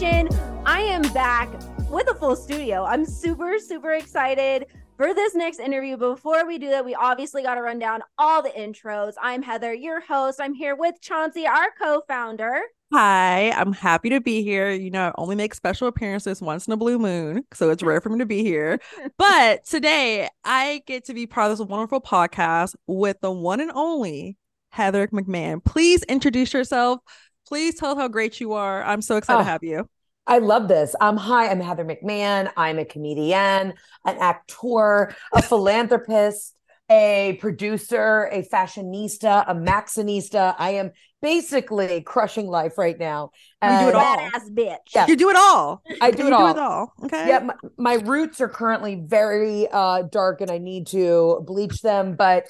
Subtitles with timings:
[0.00, 0.28] Nation.
[0.64, 1.48] I am back
[1.90, 2.84] with a full studio.
[2.84, 5.96] I'm super, super excited for this next interview.
[5.96, 9.14] Before we do that, we obviously got to run down all the intros.
[9.20, 10.40] I'm Heather, your host.
[10.40, 12.60] I'm here with Chauncey, our co founder.
[12.92, 14.70] Hi, I'm happy to be here.
[14.70, 18.00] You know, I only make special appearances once in a blue moon, so it's rare
[18.00, 18.78] for me to be here.
[19.18, 23.72] but today I get to be part of this wonderful podcast with the one and
[23.72, 24.36] only
[24.70, 25.64] Heather McMahan.
[25.64, 27.00] Please introduce yourself.
[27.48, 28.84] Please tell how great you are.
[28.84, 29.42] I'm so excited Oh.
[29.42, 29.88] to have you.
[30.26, 30.94] I love this.
[31.00, 32.52] Um, hi, I'm Heather McMahan.
[32.58, 33.72] I'm a comedian,
[34.04, 36.54] an actor, a philanthropist,
[36.90, 40.54] a producer, a fashionista, a maxinista.
[40.58, 40.90] I am
[41.22, 43.30] basically crushing life right now.
[43.62, 44.16] You do it all.
[44.16, 44.76] Badass bitch.
[44.94, 45.06] Yeah.
[45.08, 45.82] You do it all.
[46.00, 46.52] I do you it all.
[46.52, 46.92] do it all.
[47.04, 47.28] Okay.
[47.28, 52.14] Yeah, my, my roots are currently very uh, dark and I need to bleach them,
[52.14, 52.44] but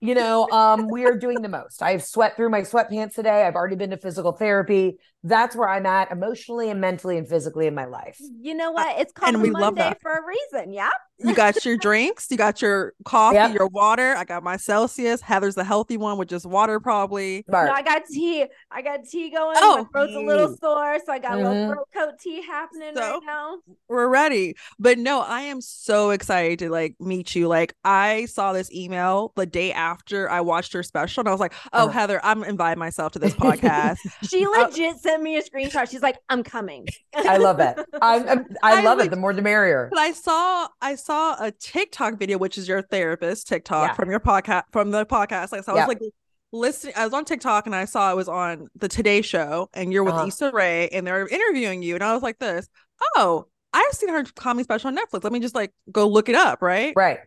[0.00, 1.82] you know, um, we are doing the most.
[1.82, 3.46] I've sweat through my sweatpants today.
[3.46, 4.96] I've already been to physical therapy.
[5.26, 8.18] That's where I'm at emotionally and mentally and physically in my life.
[8.42, 8.98] You know what?
[9.00, 10.00] It's called and a we love Monday that.
[10.02, 10.72] for a reason.
[10.72, 10.90] Yeah.
[11.18, 13.54] You got your drinks, you got your coffee, Yep.
[13.54, 14.14] your water.
[14.16, 15.22] I got my Celsius.
[15.22, 17.42] Heather's the healthy one with just water, probably.
[17.48, 18.44] No, I got tea.
[18.70, 19.56] I got tea going.
[19.58, 19.78] Oh.
[19.78, 20.58] my throat's a little Tea.
[20.60, 21.72] sore, so I got a little Mhm.
[21.72, 23.58] throat coat tea happening right now.
[23.88, 24.56] we're ready.
[24.78, 27.48] But no, I am so excited to like meet you.
[27.48, 31.40] Like I saw this email the day after I watched her special, and I was
[31.40, 31.88] like, "Oh, Uh-huh.
[31.90, 35.90] Heather, I'm inviting myself to this podcast." She Uh, legit sent me a screenshot.
[35.90, 37.78] She's like, "I'm coming." I love it.
[38.00, 39.10] I'm, I'm, I I love would- it.
[39.10, 39.88] The more, the merrier.
[39.90, 43.94] but I saw I saw a TikTok video, which is your therapist TikTok Yeah.
[43.94, 45.52] from your podcast from the podcast.
[45.52, 45.86] Like, so I Yeah.
[45.86, 46.12] was like
[46.54, 46.94] listening.
[46.96, 50.04] I was on TikTok and I saw it was on the Today Show, and you're
[50.04, 50.26] with Uh-huh.
[50.28, 52.68] Issa Rae, and they're interviewing you, and I was like, "This,
[53.16, 53.46] oh."
[53.76, 55.24] I've seen her comedy special on Netflix.
[55.24, 56.92] Let me just like go look it up, right?
[56.94, 57.18] Right.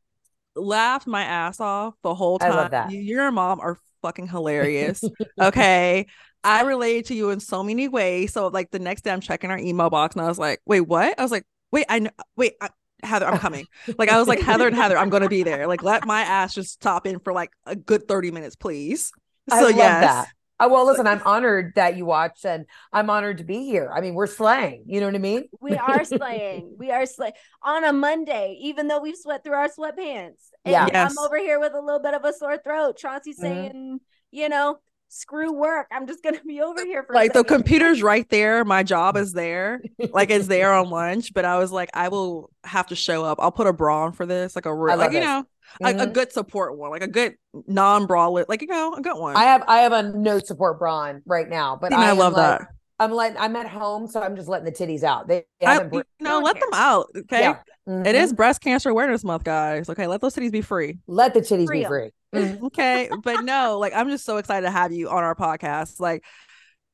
[0.56, 2.52] laughed my ass off the whole time.
[2.53, 2.92] I love that.
[2.92, 5.03] You, your mom are fucking hilarious.
[5.41, 6.07] okay.
[6.44, 8.31] I related to you in so many ways.
[8.34, 10.81] So like the next day I'm checking our email box and I was like, wait,
[10.81, 11.19] what?
[11.19, 12.69] I was like, wait, I know wait, I,
[13.03, 13.68] Heather, I'm coming.
[13.97, 15.68] like I was like, Heather and Heather, I'm gonna be there.
[15.68, 19.12] Like let my ass just stop in for like a good 30 minutes, please.
[19.50, 20.28] I So love that.
[20.59, 23.91] Uh, well, listen, I'm honored that you watched and I'm honored to be here.
[23.94, 24.85] I mean, we're slaying.
[24.88, 25.47] You know what I mean?
[25.62, 26.75] We are slaying.
[26.80, 30.50] We are slaying on a Monday, even though we've sweat through our sweatpants.
[30.66, 30.88] And Yeah.
[30.91, 31.12] Yes.
[31.12, 32.97] I'm over here with a little bit of a sore throat.
[32.97, 33.41] Chauncey's Mhm.
[33.41, 34.00] saying,
[34.31, 35.88] you know, screw work.
[35.91, 38.66] I'm just gonna be over here for Like the computer's right there.
[38.66, 39.81] My job is there.
[40.12, 41.34] Like it's there on lunch.
[41.36, 43.38] But I was like, I will have to show up.
[43.40, 44.56] I'll put a bra on for this.
[44.56, 45.46] Like a like, you it.
[45.81, 47.35] Know, a, a good support one, like a good
[47.67, 49.35] non-bralette, like you know, a good one.
[49.35, 52.17] I have I have a no support bra on right now, but And I am
[52.17, 52.67] love like- that.
[53.00, 55.27] I'm letting I'm at home, so I'm just letting the titties out.
[55.27, 57.06] They, they I, you br- know, let them out.
[57.16, 57.41] Okay.
[57.41, 57.57] Yeah.
[57.85, 58.38] It is Mhm.
[58.38, 59.88] breast cancer awareness month, guys.
[59.88, 60.97] Okay, let those cities be free.
[61.06, 62.11] Let the titties Free be free.
[62.33, 63.09] Okay.
[63.23, 66.00] but no, like I'm just so excited to have you on our podcast.
[66.00, 66.23] Like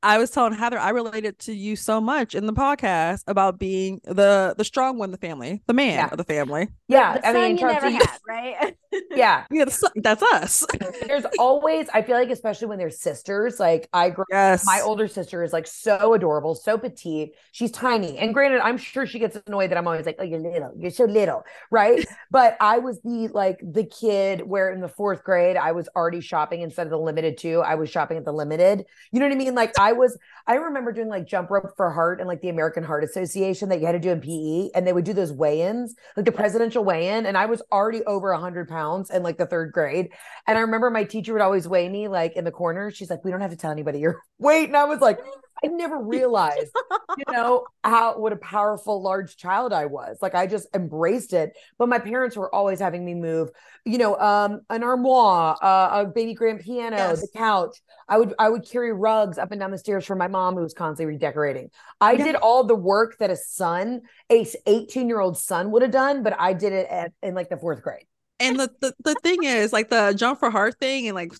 [0.04, 4.02] I was telling Heather, I related to you so much in the podcast about being
[4.04, 6.10] the the strong one in the family, the man Yeah.
[6.12, 6.68] of the family.
[6.88, 8.76] Yeah, the I mean, you never had, right?
[9.12, 9.46] yeah.
[9.52, 10.66] Yeah, that's, that's us.
[11.08, 14.66] There's always I feel like especially when they're sisters, like I grew Yes.
[14.66, 17.32] my older sister is like so adorable, so petite.
[17.54, 18.18] She's tiny.
[18.18, 20.92] And granted, I'm sure she gets annoyed that I'm always like, oh, you're little, you're
[20.92, 22.06] so little, right?
[22.30, 26.22] but I was the like the kid where in the fourth grade, I was already
[26.22, 27.62] shopping instead of the Limited Too.
[27.62, 28.86] I was shopping at the limited.
[29.12, 29.56] You know what I mean?
[29.56, 32.84] Like I was, I remember doing like jump rope for heart and like the American
[32.84, 35.96] Heart Association that you had to do in PE, and they would do those weigh-ins,
[36.18, 37.26] like the presidential weigh-in.
[37.26, 40.10] And I was already over a hundred pounds in like the third grade.
[40.48, 42.92] And I remember my teacher would always weigh me like in the corner.
[42.92, 44.68] She's like, we don't have to tell anybody your weight.
[44.68, 45.20] And I was like,
[45.64, 46.72] I never realized,
[47.18, 50.18] you know, how what a powerful large child I was.
[50.22, 51.54] Like I just embraced it.
[51.78, 53.50] But my parents were always having me move,
[53.86, 57.22] you know, um, an armoire, uh, a baby grand piano, Yes.
[57.22, 57.78] the couch.
[58.08, 60.62] I would I would carry rugs up and down the stairs for my mom who
[60.62, 61.70] was constantly redecorating.
[62.02, 65.92] I did all the work that a son, a 18 year old son would have
[65.92, 68.06] done, but I did it at, in like the fourth grade.
[68.40, 71.34] and the, the the thing is, like the jump for heart thing, and like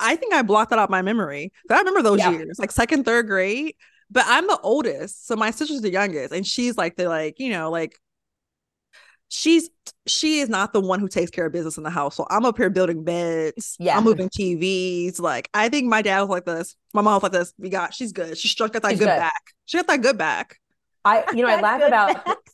[0.00, 1.52] I think I blocked that out my memory.
[1.68, 2.26] But I remember those Yeah.
[2.26, 3.74] years, like second, third grade.
[4.10, 7.50] But I'm the oldest, so my sister's the youngest, and she's like the like you
[7.50, 7.98] know like
[9.28, 9.70] she's
[10.06, 12.16] she is not the one who takes care of business in the house.
[12.16, 13.76] So I'm up here building beds.
[13.78, 13.96] Yeah.
[13.96, 15.20] I'm moving TVs.
[15.20, 16.76] Like I think my dad was like this.
[16.94, 17.52] My mom was like this.
[17.58, 18.36] We got she's good.
[18.38, 19.18] She struck got that She's good, good.
[19.18, 19.42] back.
[19.66, 20.56] She got that good back.
[21.04, 22.26] I, you know, I laugh about.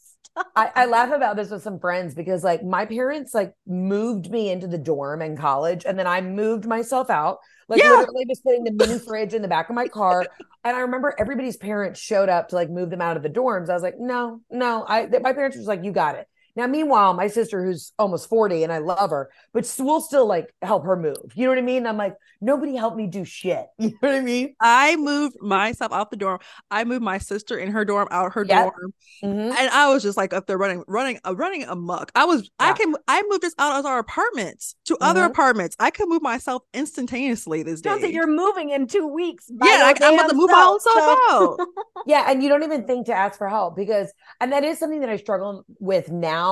[0.57, 4.51] I, I laugh about this with some friends because like my parents like moved me
[4.51, 7.39] into the dorm in college and then I moved myself out.
[7.69, 7.91] Like Yeah.
[7.91, 10.27] literally just putting the mini fridge in the back of my car.
[10.65, 13.71] And I remember everybody's parents showed up to like move them out of the dorms.
[13.71, 14.85] I was like, no, no.
[14.89, 16.27] I th- my parents were just like, you got it.
[16.57, 20.55] Now, meanwhile, my sister, who's almost 40 and I love her, but we'll still like
[20.63, 21.17] help her move.
[21.35, 21.87] You know what I mean?
[21.87, 23.67] I'm like, nobody helped me do shit.
[23.79, 24.55] You know what I mean?
[24.61, 26.39] I moved myself out the dorm.
[26.71, 28.73] I moved my sister in her dorm out her Yep.
[28.73, 28.95] dorm.
[29.23, 29.51] Mhm.
[29.57, 32.13] And I was just like up there running, running, uh, running amok.
[32.15, 35.31] I was, I can, I moved us out of our apartments to other Mhm.
[35.31, 35.77] apartments.
[35.81, 37.91] I could move myself instantaneously this day.
[37.91, 39.47] Chauncey, you're moving in two weeks.
[39.51, 41.69] yeah, like, I'm about to move my own self, self so- out.
[42.07, 45.01] Yeah, and you don't even think to ask for help because, and that is something
[45.01, 46.44] that I struggle with now,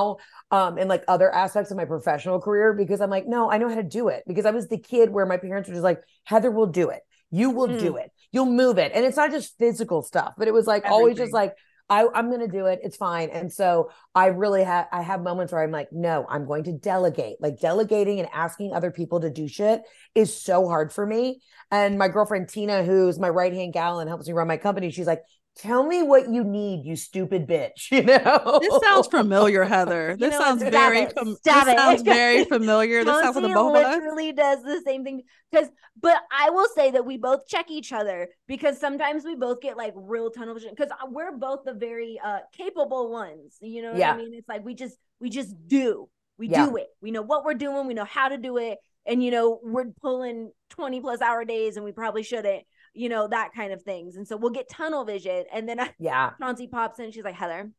[0.51, 3.69] um, in like other aspects of my professional career because I'm like, no, I know
[3.69, 6.03] how to do it because I was the kid where my parents were just like,
[6.25, 9.57] Heather will do it, you will do it, you'll move it, and it's not just
[9.59, 11.55] physical stuff, but it was like always just like.
[11.91, 12.81] I, I'm going to do it.
[12.83, 13.29] It's fine.
[13.29, 16.73] And so I really have, I have moments where I'm like, no, I'm going to
[16.73, 17.37] delegate.
[17.39, 19.83] Like delegating and asking other people to do shit
[20.15, 21.43] is so hard for me.
[21.71, 24.91] And my girlfriend Tina, who's my right hand gal and helps me run my company,
[24.91, 25.21] she's like,
[25.57, 30.17] "Tell me what you need, you stupid bitch." You know, This sounds familiar, Heather.
[30.19, 31.13] You This know sounds very, it.
[31.13, 31.77] fam- this it.
[31.77, 33.05] sounds very familiar.
[33.05, 33.97] This sounds like the Chauncey both of us.
[33.97, 35.69] literally does the same thing because
[36.01, 39.77] but I will say that we both check each other because sometimes we both get
[39.77, 43.59] like real tunnel vision because we're both the very uh capable ones.
[43.61, 44.15] You know what Yeah.
[44.15, 44.33] I mean?
[44.35, 46.09] It's like we just we just do.
[46.39, 46.67] We Yeah.
[46.67, 46.89] do it.
[47.03, 48.79] We know what we're doing, we know how to do it.
[49.07, 53.27] And you know, we're pulling 20 plus hour days and we probably shouldn't, you know,
[53.29, 54.17] that kind of things.
[54.17, 55.45] And so we'll get tunnel vision.
[55.53, 57.71] And then yeah, Chauncey pops in, she's like, Heather,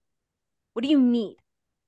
[0.73, 1.35] what do you need?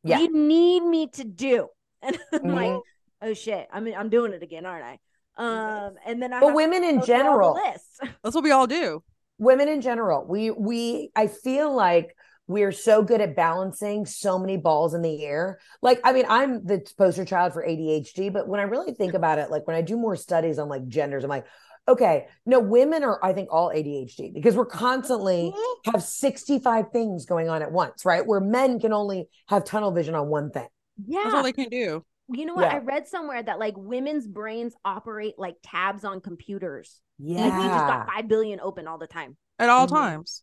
[0.04, 1.68] What do you need me to do?
[2.04, 2.82] And I'm like, Mhm.
[3.24, 5.00] oh shit, I mean, I'm doing it again, aren't I?
[5.38, 8.00] Um, and then I but have women to in go through all the general, lists.
[8.24, 9.04] That's what we all do.
[9.40, 12.16] women in general, we we I feel like
[12.48, 15.58] we're so good at balancing so many balls in the air.
[15.82, 19.40] Like, I mean, I'm the poster child for ADHD, but when I really think about
[19.40, 21.48] it, like when I do more studies on like genders, I'm like,
[21.88, 25.54] okay, no, women are, I think, all ADHD because we're constantly
[25.86, 28.26] have 65 things going on at once, right?
[28.26, 30.68] Where men can only have tunnel vision on one thing.
[31.06, 31.20] Yeah.
[31.24, 31.38] That's Yeah.
[31.38, 32.04] all they can do.
[32.34, 32.72] You know what?
[32.72, 37.02] I read somewhere that like women's brains operate like tabs on computers.
[37.20, 37.42] Yeah.
[37.42, 39.38] Like we just got five billion open all the time.
[39.60, 39.92] At all Mhm.
[39.92, 40.42] times.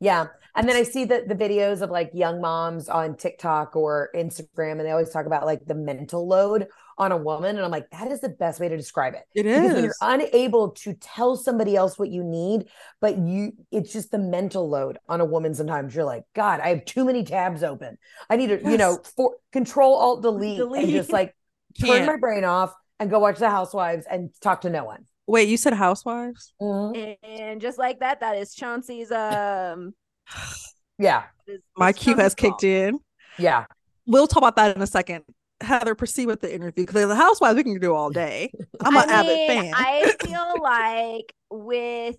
[0.00, 0.26] Yeah.
[0.54, 4.72] And then I see the, the videos of like young moms on TikTok or Instagram,
[4.72, 6.66] and they always talk about like the mental load
[6.96, 7.56] on a woman.
[7.56, 9.22] And I'm like, that is the best way to describe it.
[9.34, 12.66] It Because when you're unable to tell somebody else what you need,
[13.00, 15.54] but you, it's just the mental load on a woman.
[15.54, 17.98] Sometimes you're like, God, I have too many tabs open.
[18.28, 21.36] I need to, you know, for control alt delete, and just like
[21.78, 22.06] turn Can't.
[22.06, 25.06] my brain off and go watch the housewives and talk to no one.
[25.28, 26.52] Wait, you said housewives?
[26.60, 27.16] Mhm.
[27.22, 29.92] And just like that, that is Chauncey's um
[30.98, 31.24] Yeah.
[31.46, 32.98] is- My is cue has Chauncey's kicked in.
[33.38, 33.66] Yeah.
[34.06, 35.24] We'll talk about that in a second.
[35.60, 38.50] Heather, proceed with the interview because the housewives we can do all day.
[38.80, 39.72] I'm an avid fan.
[39.76, 42.16] I feel like with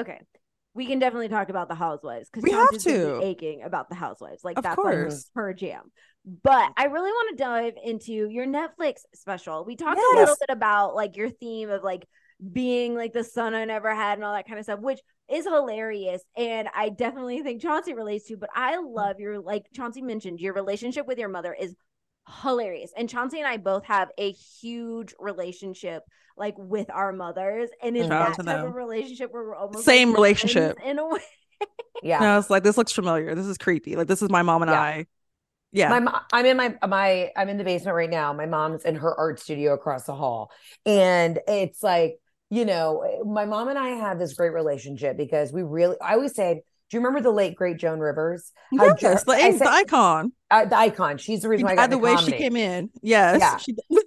[0.00, 0.20] okay,
[0.74, 3.20] we can definitely talk about the housewives because We have to.
[3.22, 4.42] aching about the housewives.
[4.42, 5.12] Like Of that's course.
[5.36, 5.92] like her jam.
[6.24, 9.64] But I really want to dive into your Netflix special.
[9.64, 12.06] We talked a little bit about like your theme of like
[12.52, 15.00] being like the son I never had and all that kind of stuff, which
[15.30, 16.22] is hilarious.
[16.36, 20.54] And I definitely think Chauncey relates to, but I love your like Chauncey mentioned, your
[20.54, 21.74] relationship with your mother is
[22.42, 22.92] hilarious.
[22.96, 26.02] And Chauncey and I both have a huge relationship
[26.36, 27.70] like with our mothers.
[27.82, 28.72] And it's Shout that to type of them.
[28.74, 30.78] relationship where we're almost Same like, relationship.
[30.84, 31.20] in a way.
[32.02, 32.16] Yeah.
[32.16, 33.32] And I was like, this looks familiar.
[33.36, 33.94] This is creepy.
[33.94, 34.80] Like this is my mom and Yeah.
[34.80, 35.06] I.
[35.70, 35.88] Yeah.
[35.90, 38.32] My mo- I'm in my my I'm in the basement right now.
[38.32, 40.50] My mom's in her art studio across the hall.
[40.84, 42.16] And it's like,
[42.52, 46.34] you know, my mom and I have this great relationship because we really I always
[46.34, 48.52] say, do you remember the late great Joan Rivers?
[48.70, 50.32] Yes, Jo- the, I the icon.
[50.50, 51.16] Uh, the icon.
[51.16, 52.32] She's the reason why I got the way comedy.
[52.32, 52.90] she came in.
[53.00, 53.40] Yes.
[53.40, 53.56] Yeah.
[53.56, 53.74] She,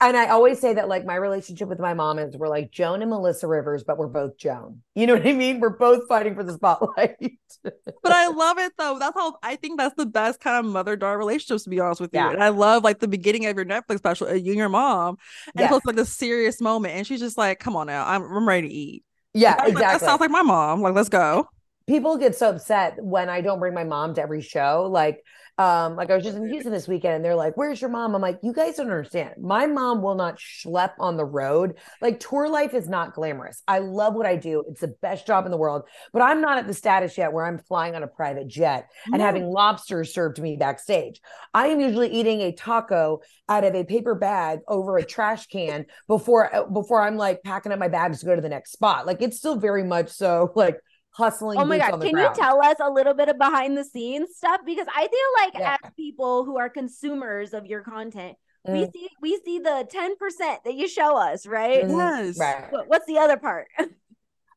[0.00, 3.02] And I always say that like my relationship with my mom is we're like Joan
[3.02, 4.80] and Melissa Rivers, but we're both Joan.
[4.94, 5.58] You know what I mean?
[5.58, 7.16] We're both fighting for the spotlight.
[7.64, 7.72] but
[8.12, 8.96] I love it though.
[9.00, 12.00] That's how I think that's the best kind of mother daughter relationships, to be honest
[12.00, 12.20] with you.
[12.20, 12.30] Yeah.
[12.30, 15.16] And I love like the beginning of your Netflix special, uh, you and your mom.
[15.56, 15.70] And Yes.
[15.70, 16.94] so it's like this serious moment.
[16.94, 19.04] And she's just like, come on now, I'm, I'm ready to eat.
[19.34, 19.82] yeah, like, exactly.
[19.82, 20.80] that sounds like my mom.
[20.80, 21.48] Like, let's go.
[21.88, 24.88] people get so upset when I don't bring my mom to every show.
[24.90, 25.24] Like,
[25.58, 28.14] um, like I was just in Houston this weekend and they're like, Where's your mom?
[28.14, 29.34] I'm like, you guys don't understand.
[29.40, 31.74] My mom will not schlep on the road.
[32.00, 33.62] Like tour life is not glamorous.
[33.66, 34.62] I love what I do.
[34.68, 37.44] It's the best job in the world, but I'm not at the status yet where
[37.44, 39.24] I'm flying on a private jet and No.
[39.24, 41.20] having lobsters served to me backstage.
[41.52, 45.86] I am usually eating a taco out of a paper bag over a trash can
[46.06, 49.06] before uh, before I'm like packing up my bags to go to the next spot.
[49.06, 50.78] Like it's still very much so like
[51.18, 51.58] hustling.
[51.58, 52.36] Oh my god, on the can ground.
[52.36, 54.60] you tell us a little bit of behind the scenes stuff?
[54.64, 55.76] Because I feel like Yeah.
[55.84, 58.92] as people who are consumers of your content, we Mm.
[58.92, 61.84] see we see the 10% that you show us, right?
[61.84, 61.98] Mhm.
[61.98, 62.38] Yes.
[62.38, 62.70] Right.
[62.72, 63.66] What, what's the other part?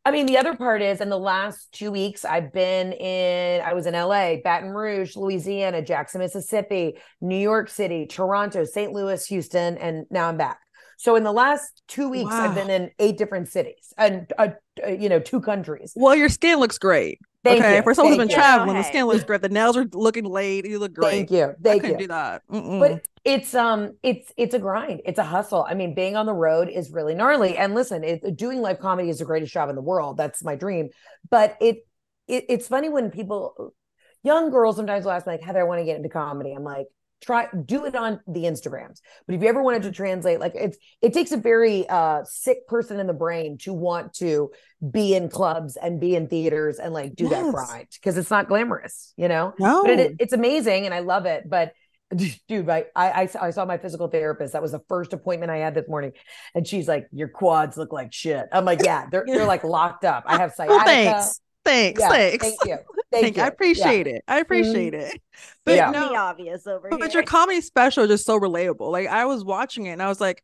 [0.03, 3.73] I mean, the other part is in the last two weeks, I've been in, I
[3.73, 8.91] was in LA, Baton Rouge, Louisiana, Jackson, Mississippi, New York City, Toronto, St.
[8.93, 10.57] Louis, Houston, and now I'm back.
[11.01, 14.49] So in the last two weeks, I've been in eight different cities and, uh,
[14.85, 15.93] uh, you know, two countries.
[15.95, 17.17] Well, your skin looks great.
[17.43, 17.81] Thank okay, you.
[17.81, 18.35] for someone who's been you.
[18.35, 19.41] traveling, the skin looks great.
[19.41, 20.67] The nails are looking laid.
[20.67, 21.09] You look great.
[21.09, 21.37] Thank you.
[21.39, 22.03] Thank I Thank couldn't you.
[22.03, 22.43] do that.
[22.51, 22.79] Mm-mm.
[22.79, 26.33] but it's um it's it's a grind it's a hustle i mean being on the
[26.33, 29.75] road is really gnarly and listen it, doing live comedy is the greatest job in
[29.75, 30.89] the world that's my dream
[31.29, 31.85] but it,
[32.27, 33.75] it it's funny when people
[34.23, 36.63] young girls sometimes will ask me like heather i want to get into comedy i'm
[36.63, 36.87] like
[37.21, 40.77] try do it on the instagrams but if you ever wanted to translate like it's
[41.01, 44.51] it takes a very uh sick person in the brain to want to
[44.91, 47.53] be in clubs and be in theaters and like do that Yes.
[47.53, 51.25] grind because it's not glamorous you know no, but it, it's amazing and I love
[51.25, 51.49] it.
[51.49, 51.73] But
[52.47, 54.51] dude, I, I I saw my physical therapist.
[54.53, 56.11] That was the first appointment I had this morning,
[56.53, 60.03] and she's like, "Your quads look like shit." I'm like, "Yeah, they're they're like locked
[60.03, 60.25] up.
[60.27, 62.01] I have sciatica." well, thanks.
[62.01, 62.01] Thanks.
[62.05, 62.45] Yeah, thanks.
[62.45, 62.77] Thank you.
[63.11, 63.41] Thank, Thank you.
[63.41, 63.47] I you.
[63.47, 63.53] Yeah.
[63.53, 64.23] appreciate it.
[64.27, 65.21] I appreciate it.
[65.65, 65.91] But Yeah.
[65.91, 66.97] no, the obvious over here.
[66.97, 68.89] but your comedy special is just so relatable.
[68.91, 70.41] Like I was watching it and I was like,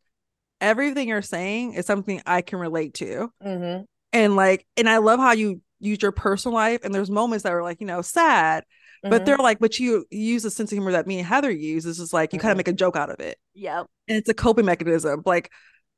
[0.60, 3.30] everything you're saying is something I can relate to.
[3.42, 3.84] Mhm.
[4.12, 6.80] And like, and I love how you use your personal life.
[6.84, 8.64] And there's moments that are like, you know, sad,
[9.02, 9.24] but Mhm.
[9.24, 11.86] they're like, but you, you use the sense of humor that me and Heather use.
[11.86, 12.58] It's just like you kind of Mhm.
[12.58, 13.38] make a joke out of it.
[13.54, 13.86] yep.
[14.08, 15.22] And it's a coping mechanism.
[15.24, 15.50] Like,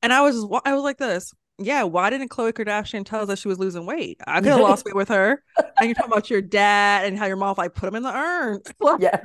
[0.02, 1.32] and I was I was like this.
[1.62, 4.19] Yeah, why didn't Khloe Kardashian tell us that she was losing weight?
[4.26, 5.43] I could have lost weight with her.
[5.59, 8.14] And you're talking about your dad and how your mom like put him in the
[8.14, 8.61] urn.
[8.81, 9.21] Like, yeah,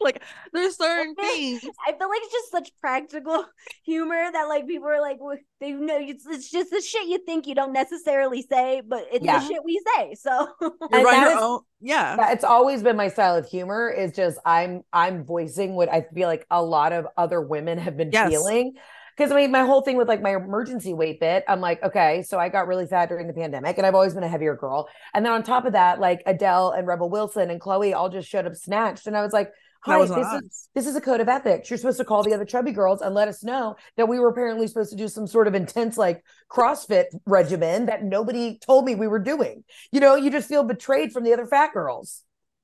[0.00, 0.22] like
[0.52, 1.62] there's certain things.
[1.86, 3.44] I feel like it's just such practical
[3.84, 5.18] humor that like people are like
[5.60, 9.24] they know it's, it's just the shit you think you don't necessarily say, but it's
[9.24, 9.38] Yeah.
[9.40, 10.14] the shit we say.
[10.14, 10.48] So
[10.90, 11.60] You're right your own.
[11.80, 12.16] Yeah.
[12.16, 13.90] Yeah, it's always been my style of humor.
[13.90, 17.96] Is just I'm I'm voicing what I feel like a lot of other women have
[17.96, 18.30] been Yes.
[18.30, 18.74] feeling.
[19.16, 22.22] Because I mean, my whole thing with like my emergency weight bit, I'm like, okay,
[22.22, 24.88] so I got really fat during the pandemic, and I've always been a heavier girl.
[25.12, 28.28] And then on top of that, like Adele and Rebel Wilson and Khloe all just
[28.28, 29.52] showed up snatched, and I was like,
[29.84, 31.70] hi, was this is this is a code of ethics.
[31.70, 34.28] You're supposed to call the other chubby girls and let us know that we were
[34.28, 38.94] apparently supposed to do some sort of intense like CrossFit regimen that nobody told me
[38.94, 39.64] we were doing.
[39.92, 42.22] You know, you just feel betrayed from the other fat girls.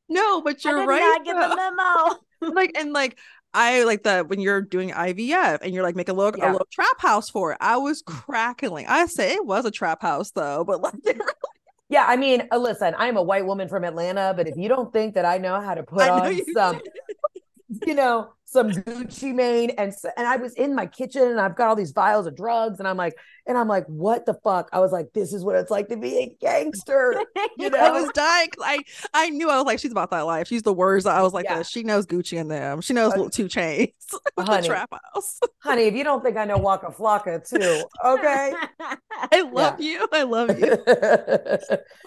[0.09, 0.99] No, but you're did right.
[0.99, 1.57] not get the though.
[1.57, 2.19] memo.
[2.55, 3.19] like and like
[3.53, 6.51] I like that when you're doing IVF and you're like making a little Yeah.
[6.51, 7.59] a little trap house for it.
[7.61, 8.87] I was crackling.
[8.89, 10.95] I say it was a trap house though, but like
[11.89, 14.93] Yeah, I mean, uh, listen, I'm a white woman from Atlanta, but if you don't
[14.93, 16.81] think that I know how to put on some.
[17.87, 21.69] You know, some Gucci Mane and and I was in my kitchen and I've got
[21.69, 24.69] all these vials of drugs and I'm like, and I'm like, what the fuck?
[24.73, 27.15] I was like, this is what it's like to be a gangster.
[27.59, 28.79] You know I was dying I
[29.13, 30.49] I knew I was like she's about that life.
[30.49, 31.07] She's the worst.
[31.07, 31.63] I was like Yeah.
[31.63, 32.81] She knows Gucci and them.
[32.81, 33.93] She knows Uh, 2 Chainz.
[34.39, 34.67] honey.
[34.67, 35.39] trap house.
[35.63, 38.53] Honey, if you don't think I know Waka Flocka too, okay.
[39.33, 40.09] I love you.
[40.13, 40.77] I love you.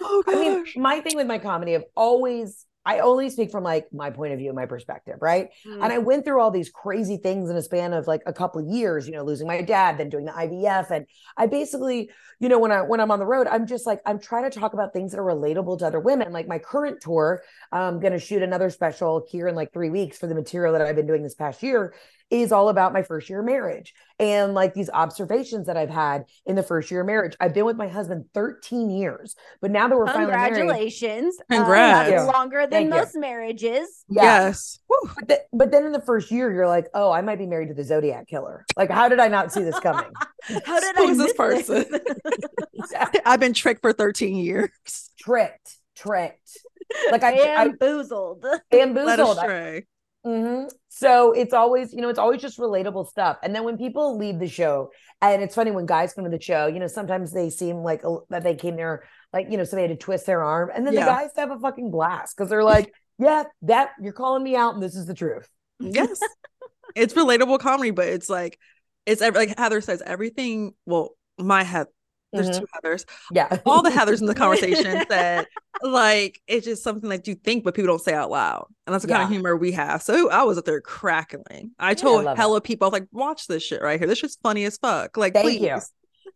[0.00, 3.92] Oh I mean, my thing with my comedy, I've always, I only speak from like
[3.92, 5.50] my point of view, my perspective, right?
[5.66, 5.84] Mm.
[5.84, 8.60] And I went through all these crazy things in a span of like a couple
[8.60, 10.90] of years, you know, losing my dad, then doing the IVF.
[10.90, 12.10] And I basically,
[12.40, 14.58] you know, when I when I'm on the road, I'm just like, I'm trying to
[14.58, 16.32] talk about things that are relatable to other women.
[16.32, 20.26] Like my current tour, I'm gonna shoot another special here in like three weeks for
[20.26, 21.94] the material that I've been doing this past year,
[22.30, 26.24] is all about my first year of marriage and like these observations that I've had
[26.46, 27.36] in the first year of marriage.
[27.38, 31.36] I've been with my husband 13 years, but now that we're finally married, Congratulations.
[31.50, 32.10] Uh, Congrats.
[32.10, 32.90] that's longer than Thank you.
[32.98, 34.04] most marriages.
[34.08, 34.22] yeah.
[34.22, 34.78] Yes.
[35.16, 37.68] But, th- but then in the first year, you're like, oh, I might be married
[37.68, 38.64] to the Zodiac killer.
[38.76, 40.10] Like, how did I not see this coming?
[40.64, 41.84] How did Who I is this person?
[43.26, 44.70] I've been tricked for 13 years.
[45.18, 46.58] tricked, tricked.
[47.10, 48.42] Like I, I Bamboozled.
[48.44, 49.38] Led bamboozled.
[49.38, 49.82] I-
[50.24, 50.70] Mhm.
[50.88, 53.36] So it's always, you know, it's always just relatable stuff.
[53.42, 54.90] And then when people leave the show,
[55.20, 58.02] and it's funny when guys come to the show, you know, sometimes they seem like
[58.30, 60.70] that they came there, like, you know, so they had to twist their arm.
[60.74, 61.00] And then Yeah.
[61.04, 64.74] the guys have a fucking blast because they're like, yeah, that you're calling me out
[64.74, 65.48] and this is the truth.
[65.78, 66.20] Yes.
[66.94, 68.58] it's relatable comedy, but it's like
[69.06, 70.72] it's ev- like Heather says everything.
[70.86, 71.88] Well, my head.
[72.34, 72.60] There's Mhm.
[72.60, 73.04] two Heathers.
[73.32, 73.58] Yeah.
[73.64, 75.46] All the Heathers in the conversation said
[75.82, 79.04] like it's just something that you think, but people don't say out loud, and that's
[79.04, 80.02] the kind of humor we have.
[80.02, 81.70] So I was up there crackling.
[81.78, 84.08] I I told love hella people, I was like, "Watch this shit right here.
[84.08, 85.16] This shit's funny as fuck.
[85.16, 85.80] Like, Thank please you.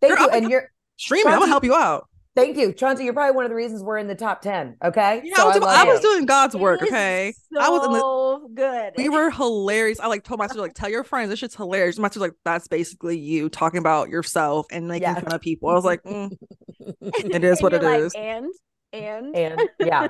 [0.00, 0.28] Thank You're you.
[0.30, 1.30] And you're, stream it.
[1.30, 2.72] I'm gonna help you out." Thank you.
[2.72, 4.76] Chauncey, you're probably one of the reasons we're in the top 10.
[4.84, 5.22] Okay.
[5.24, 6.80] Yeah, So I was, I doing, I was doing God's work.
[6.82, 8.92] It is Okay, I was in the so good.
[8.96, 10.00] we were hilarious.
[10.00, 11.98] I like told my sister like tell your friends this shit's hilarious.
[11.98, 15.20] My sister's like that's basically you talking about yourself and making Yeah.
[15.20, 15.68] fun of people.
[15.70, 16.32] I was like, mm,
[17.00, 18.14] it is what you're it like, is.
[18.14, 18.46] And
[18.92, 20.08] and And yeah.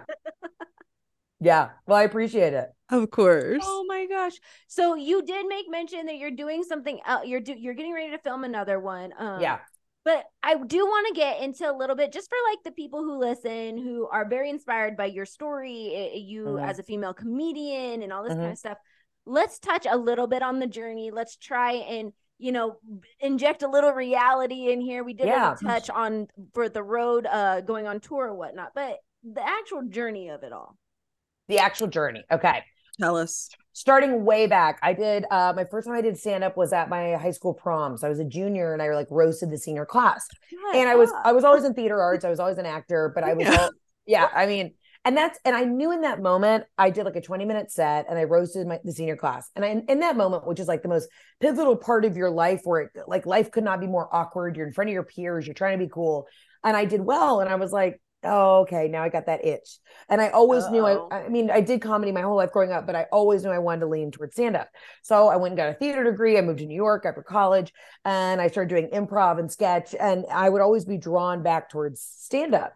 [1.41, 1.71] yeah.
[1.87, 2.69] Well, I appreciate it.
[2.91, 3.63] Of course.
[3.65, 4.33] Oh my gosh!
[4.67, 7.27] So you did make mention that you're doing something else.
[7.27, 9.13] You're do- you're getting ready to film another one.
[9.19, 9.59] Um, Yeah.
[10.09, 13.01] But I do want to get into a little bit just for like the people
[13.01, 16.65] who listen who are very inspired by your story, eh, you mm-hmm.
[16.65, 18.41] as a female comedian and all this mm-hmm.
[18.41, 18.79] kind of stuff.
[19.27, 21.11] Let's touch a little bit on the journey.
[21.11, 22.79] Let's try and you know
[23.21, 25.05] inject a little reality in here.
[25.05, 25.57] We did yeah.
[25.63, 30.31] touch on for the road uh going on tour or whatnot, but the actual journey
[30.31, 30.79] of it all.
[31.49, 32.25] The actual journey.
[32.33, 32.63] Okay.
[33.01, 36.57] Tell us starting way back, I did uh, my first time I did stand up
[36.57, 37.97] was at my high school prom.
[37.97, 40.27] So I was a junior and I like roasted the senior class.
[40.75, 42.25] and I was I was always in theater arts.
[42.25, 43.61] I was always an actor, but I was yeah.
[43.61, 43.71] All,
[44.05, 44.75] yeah, I mean,
[45.05, 48.07] and that's and I knew in that moment I did like a 20 minute set
[48.09, 49.49] and I roasted my the senior class.
[49.55, 51.09] And I in that moment, which is like the most
[51.41, 54.57] pivotal part of your life where it, like life could not be more awkward.
[54.57, 56.27] You're in front of your peers, you're trying to be cool.
[56.65, 57.41] And I did well.
[57.41, 59.79] And I was like, oh okay now i got that itch.
[60.09, 60.73] And i always Uh-oh.
[60.73, 63.45] knew I, I mean i did comedy my whole life growing up but i always
[63.45, 64.69] knew i wanted to lean towards stand up
[65.03, 67.73] so i went and got a theater degree i moved to new york after college
[68.05, 72.01] and i started doing improv and sketch and i would always be drawn back towards
[72.01, 72.73] stand up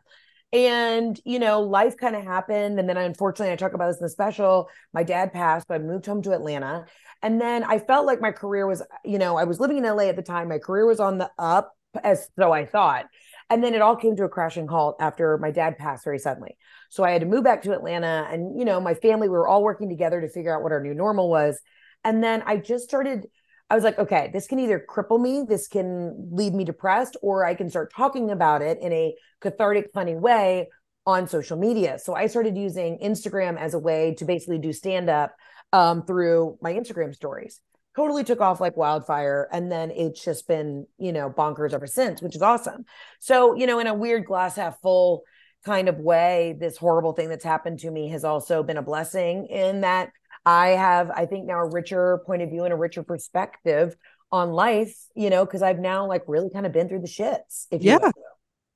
[0.52, 4.04] and you know life kind of happened and then unfortunately i talk about this in
[4.04, 6.86] the special my dad passed but i moved home to atlanta.
[7.24, 10.02] And then i felt like my career was you know i was living in la
[10.02, 11.72] at the time my career was on the up
[12.02, 13.06] as so i thought
[13.50, 16.56] and then it all came to a crashing halt after my dad passed very suddenly.
[16.90, 18.26] So I had to move back to Atlanta.
[18.30, 20.82] And, you know, my family, we were all working together to figure out what our
[20.82, 21.60] new normal was.
[22.04, 23.26] And then I just started,
[23.70, 27.44] I was like, okay, this can either cripple me, this can leave me depressed, or
[27.44, 30.68] I can start talking about it in a cathartic, funny way
[31.06, 31.98] on social media.
[31.98, 35.34] So I started using Instagram as a way to basically do stand up
[35.72, 37.60] um, through my Instagram stories
[37.94, 42.22] totally took off like wildfire and then it's just been you know bonkers ever since
[42.22, 42.84] which is awesome
[43.18, 45.22] so you know in a weird glass half full
[45.64, 49.46] kind of way this horrible thing that's happened to me has also been a blessing
[49.46, 50.10] in that
[50.46, 53.94] i have i think now a richer point of view and a richer perspective
[54.30, 57.66] on life you know because i've now like really kind of been through the shits
[57.70, 58.12] if yeah you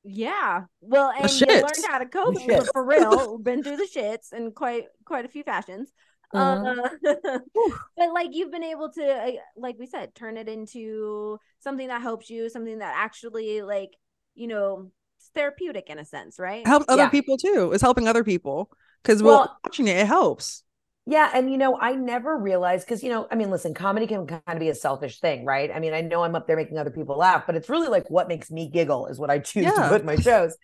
[0.09, 0.63] yeah.
[0.81, 2.37] Well, and you learned how to cope
[2.73, 3.39] for real.
[3.39, 5.91] Been through the shits in quite quite a few fashions.
[6.35, 7.06] Mm-hmm.
[7.06, 7.38] Uh,
[7.97, 12.02] but like you've been able to, uh, like we said, turn it into something that
[12.02, 13.91] helps you, something that actually, like,
[14.34, 14.91] you know,
[15.34, 16.67] therapeutic in a sense, right?
[16.67, 17.08] Helps other yeah.
[17.10, 17.73] people too.
[17.73, 18.71] It's helping other people
[19.02, 20.62] because well, watching it, it helps.
[21.08, 21.30] Yeah.
[21.32, 24.43] And, you know, I never realized because, you know, I mean, listen, comedy can kind
[24.49, 25.71] of be a selfish thing, right?
[25.73, 28.10] I mean, I know I'm up there making other people laugh, but it's really like
[28.10, 29.71] what makes me giggle is what I choose yeah.
[29.71, 30.56] to put in my shows.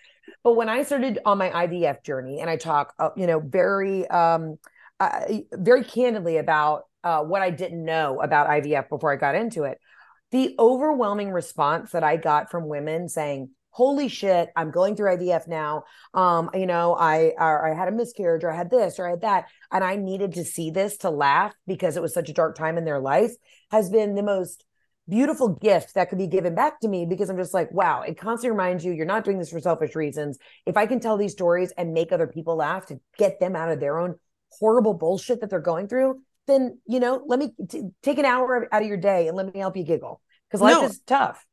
[0.43, 4.09] But when I started on my IVF journey and I talk, uh, you know, very,
[4.09, 4.59] um,
[5.03, 9.65] uh, very candidly about uh, what I didn't know about IVF before I got into
[9.65, 9.79] it.
[10.31, 15.49] The overwhelming response that I got from women saying, "Holy shit, I'm going through IVF
[15.49, 15.85] now.
[16.15, 19.23] Um, you know, I I had a miscarriage, or I had this, or I had
[19.23, 22.57] that, and I needed to see this to laugh because it was such a dark
[22.57, 23.33] time in their life."
[23.73, 24.65] Has been the most
[25.09, 28.17] beautiful gift that could be given back to me because I'm just like, wow, it
[28.17, 30.39] constantly reminds you you're not doing this for selfish reasons.
[30.65, 33.71] If I can tell these stories and make other people laugh to get them out
[33.71, 34.15] of their own
[34.59, 38.69] horrible bullshit that they're going through, then you know, let me t- take an hour
[38.73, 40.85] out of your day and let me help you giggle because life no.
[40.85, 41.45] is tough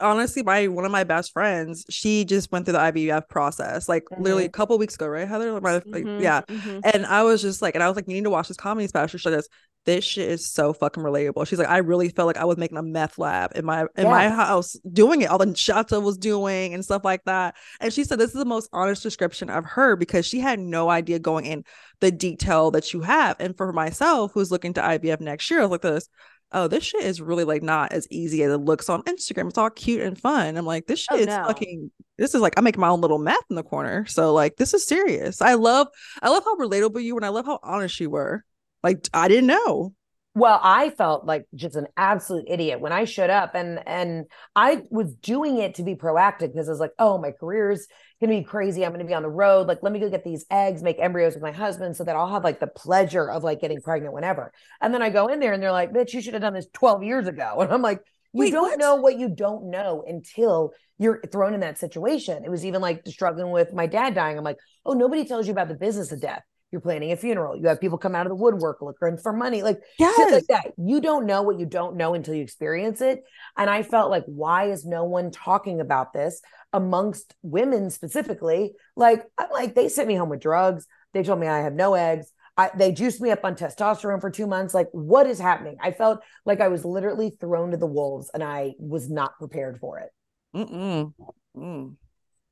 [0.00, 4.04] honestly my one of my best friends she just went through the ivf process like
[4.04, 4.22] mm-hmm.
[4.22, 6.80] literally a couple weeks ago right heather like, mm-hmm, yeah mm-hmm.
[6.82, 8.88] and i was just like and i was like you need to watch this comedy
[8.88, 9.48] special show this
[9.84, 12.78] this shit is so fucking relatable she's like i really felt like i was making
[12.78, 14.10] a meth lab in my in yeah.
[14.10, 17.92] my house doing it all the shots i was doing and stuff like that and
[17.92, 21.18] she said this is the most honest description of her because she had no idea
[21.18, 21.64] going in
[22.00, 25.62] the detail that you have and for myself who's looking to ivf next year i
[25.62, 26.08] was like this
[26.54, 29.48] oh, this shit is really like not as easy as it looks on Instagram.
[29.48, 30.56] It's all cute and fun.
[30.56, 31.46] I'm like, this oh, shit oh, is no.
[31.46, 34.06] fucking this is like I'm making my own little math in the corner.
[34.06, 35.40] So like this is serious.
[35.40, 35.88] I love
[36.22, 38.44] I love how relatable you were and I love how honest you were.
[38.82, 39.94] Like I didn't know.
[40.34, 44.24] Well, I felt like just an absolute idiot when I showed up and and
[44.56, 47.86] I was doing it to be proactive because I was like, oh, my career's
[48.18, 48.84] gonna be crazy.
[48.84, 49.68] I'm gonna be on the road.
[49.68, 52.32] Like, let me go get these eggs, make embryos with my husband so that I'll
[52.32, 54.52] have like the pleasure of like getting pregnant whenever.
[54.80, 56.68] And then I go in there and they're like, bitch, you should have done this
[56.72, 57.56] 12 years ago.
[57.60, 58.00] And I'm like,
[58.32, 58.78] you Wait, don't what?
[58.78, 62.42] know what you don't know until you're thrown in that situation.
[62.42, 64.38] It was even like struggling with my dad dying.
[64.38, 66.42] I'm like, oh, nobody tells you about the business of death
[66.72, 67.54] you're planning a funeral.
[67.54, 70.16] You have people come out of the woodwork looking for money, like yes.
[70.16, 70.72] shit like that.
[70.78, 73.22] You don't know what you don't know until you experience it.
[73.56, 76.40] And I felt like, why is no one talking about this
[76.72, 78.72] amongst women specifically?
[78.96, 80.86] Like, I'm like, they sent me home with drugs.
[81.12, 82.32] They told me I have no eggs.
[82.56, 84.72] I, they juiced me up on testosterone for two months.
[84.72, 85.76] Like, what is happening?
[85.80, 89.78] I felt like I was literally thrown to the wolves, and I was not prepared
[89.78, 90.10] for it.
[90.54, 91.14] Mm-mm.
[91.56, 91.96] Mm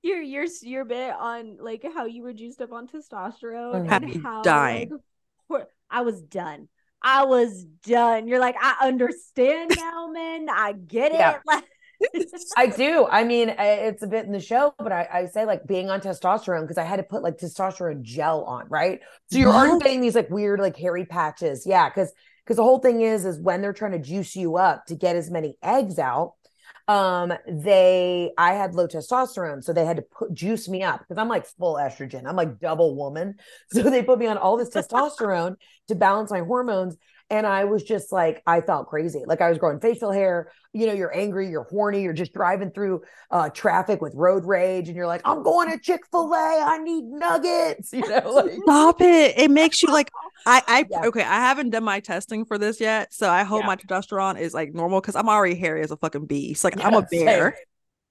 [0.03, 4.03] your your your bit on like how you were juiced up on testosterone oh, I'm
[4.03, 4.91] and how dying.
[5.49, 6.69] Like, I was done.
[7.03, 8.29] I was done.
[8.29, 10.49] You're like, I understand now, man.
[10.49, 11.19] I get it.
[11.19, 11.39] Yeah.
[12.57, 13.07] I do.
[13.11, 16.01] I mean, it's a bit in the show, but I, I say like being on
[16.01, 19.01] testosterone because I had to put like testosterone gel on, right?
[19.31, 21.67] So you're already getting these like weird, like hairy patches.
[21.67, 21.89] Yeah.
[21.91, 22.13] Cause
[22.45, 25.15] because the whole thing is, is when they're trying to juice you up to get
[25.15, 26.35] as many eggs out,
[26.91, 31.19] um they i had low testosterone so they had to put juice me up because
[31.19, 32.27] i'm like full estrogen.
[32.27, 33.37] I'm like double woman.
[33.73, 35.55] So they put me on all this testosterone
[35.87, 36.97] to balance my hormones
[37.31, 39.23] and I was just like, I felt crazy.
[39.25, 40.51] Like I was growing facial hair.
[40.73, 44.89] You know, you're angry, you're horny, you're just driving through uh, traffic with road rage,
[44.89, 46.63] and you're like, I'm going to Chick Fil A.
[46.65, 47.93] I need nuggets.
[48.01, 49.37] You know, like, stop it.
[49.37, 50.11] It makes you like,
[50.47, 51.07] I, I, yeah.
[51.07, 51.23] okay.
[51.23, 53.67] I haven't done my testing for this yet, so I hope yeah.
[53.67, 56.65] my testosterone is like normal because I'm already hairy as a fucking beast.
[56.65, 57.53] Like yeah, I'm a bear.
[57.57, 57.65] Same.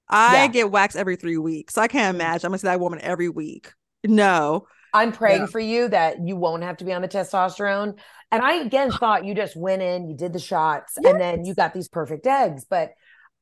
[0.10, 1.76] I get waxed every three weeks.
[1.76, 2.20] So I can't mm.
[2.20, 2.48] imagine.
[2.48, 3.74] I'm gonna see that woman every week.
[4.04, 4.68] No.
[4.94, 8.00] I'm praying for you that you won't have to be on the testosterone.
[8.32, 11.12] And I again thought you just went in, you did the shots, yes.
[11.12, 12.66] and then you got these perfect eggs.
[12.70, 12.92] But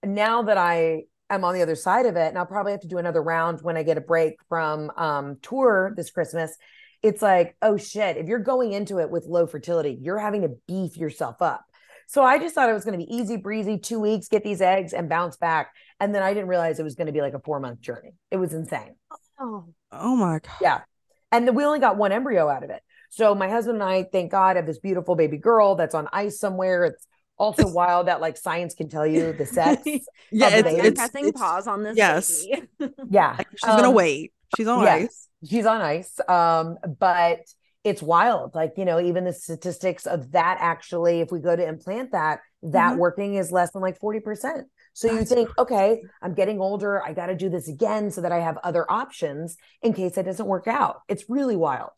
[0.03, 2.87] now that I am on the other side of it, and I'll probably have to
[2.87, 6.55] do another round when I get a break from um, tour this Christmas.
[7.03, 10.55] It's like, oh shit, if you're going into it with low fertility, you're having to
[10.67, 11.63] beef yourself up.
[12.07, 14.61] So I just thought it was going to be easy breezy, two weeks, get these
[14.61, 15.73] eggs and bounce back.
[15.99, 18.13] And then I didn't realize it was going to be like a four month journey.
[18.31, 18.95] It was insane.
[19.39, 20.55] Oh, oh my God.
[20.61, 20.81] Yeah.
[21.31, 22.81] And then we only got one embryo out of it.
[23.09, 26.39] So my husband and I, thank God, have this beautiful baby girl that's on ice
[26.39, 26.85] somewhere.
[26.85, 29.81] It's also wild that like science can tell you the sex.
[30.31, 31.97] yeah, it's, it's, pressing it's, pause on this.
[31.97, 32.45] Yes.
[33.09, 33.35] yeah.
[33.37, 34.33] Like she's um, gonna wait.
[34.55, 35.29] She's on yes, ice.
[35.49, 36.19] She's on ice.
[36.27, 37.39] Um, but
[37.83, 38.53] it's wild.
[38.53, 42.39] Like, you know, even the statistics of that actually, if we go to implant that,
[42.63, 42.99] that mm-hmm.
[42.99, 44.63] working is less than like 40%.
[44.93, 47.03] So you think, okay, I'm getting older.
[47.03, 50.23] I got to do this again so that I have other options in case it
[50.23, 51.01] doesn't work out.
[51.07, 51.91] It's really wild.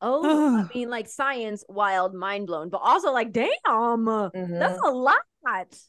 [0.00, 4.58] Oh, I mean, like science, wild, mind blown, but also like, damn, mm-hmm.
[4.58, 5.18] that's a lot.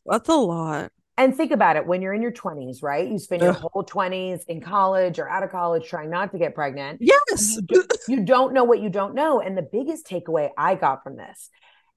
[0.05, 0.91] That's a lot.
[1.17, 3.07] And think about it when you're in your 20s, right?
[3.07, 6.55] You spend your whole 20s in college or out of college trying not to get
[6.55, 6.99] pregnant.
[7.01, 7.57] Yes.
[7.57, 9.39] You, do, you don't know what you don't know.
[9.39, 11.49] And the biggest takeaway I got from this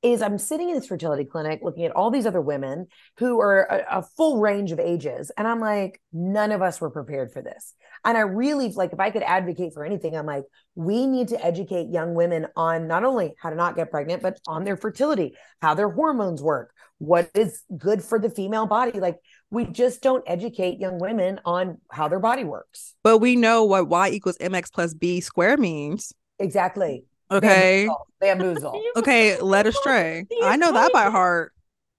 [0.04, 3.62] is I'm sitting in this fertility clinic looking at all these other women who are
[3.62, 5.32] a, a, full range of ages.
[5.38, 7.72] And I'm like, none of us were prepared for this.
[8.04, 11.42] And I really like, if I could advocate for anything, I'm like, we need to
[11.42, 15.36] educate young women on not only how to not get pregnant, but on their fertility,
[15.62, 19.00] how their hormones work, what is good for the female body.
[19.00, 19.16] Like,
[19.50, 22.94] we just don't educate young women on how their body works.
[23.02, 26.12] But we know what Y equals MX plus B square means.
[26.38, 27.04] Exactly.
[27.30, 27.88] Okay.
[28.20, 28.72] Bamboozle.
[28.72, 28.82] bamboozle.
[28.96, 30.26] okay, led astray.
[30.42, 31.52] I know that by heart.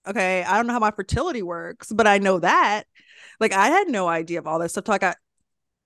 [0.06, 0.42] Okay.
[0.44, 2.84] I don't know how my fertility works, but I know that.
[3.40, 4.88] Like I had no idea of all this stuff.
[4.88, 5.14] Like I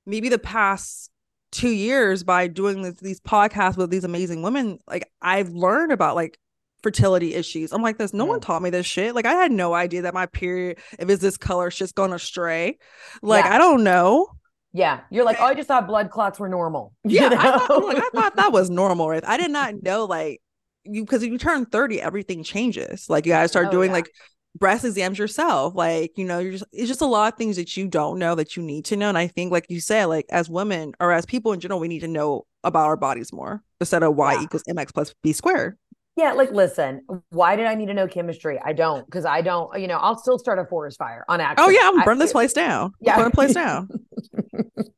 [0.07, 1.11] maybe the past
[1.53, 6.15] two years by doing this, these podcasts with these amazing women, like I've learned about
[6.15, 6.39] like
[6.83, 7.73] fertility issues.
[7.73, 8.15] I'm like this.
[8.15, 9.15] No one taught me this shit.
[9.15, 12.13] Like I had no idea that my period, if it's this color, it's just going
[12.13, 12.79] astray.
[13.23, 13.55] Like yeah.
[13.55, 14.29] I don't know.
[14.73, 16.93] Yeah, you're like, oh, I just thought blood clots were normal.
[17.05, 17.37] Yeah, you know?
[17.37, 19.09] I, thought, like, I thought that was normal.
[19.09, 19.25] Right?
[19.27, 20.41] I did not know like
[20.85, 23.09] you because you turn 30, everything changes.
[23.09, 23.97] Like you guys start oh, doing yeah.
[23.97, 24.11] like
[24.55, 25.75] breast exams yourself.
[25.75, 28.35] Like you know, you're just it's just a lot of things that you don't know
[28.35, 29.09] that you need to know.
[29.09, 31.89] And I think, like you said, like as women or as people in general, we
[31.89, 34.43] need to know about our bodies more instead of y yeah.
[34.43, 35.77] equals mx plus b squared.
[36.21, 38.61] Yeah, like listen, why did I need to know chemistry?
[38.63, 41.67] I don't because I don't, you know, I'll still start a forest fire on accident.
[41.67, 42.93] Oh yeah, I'm burn this place down.
[43.01, 43.89] Yeah, burn the place down.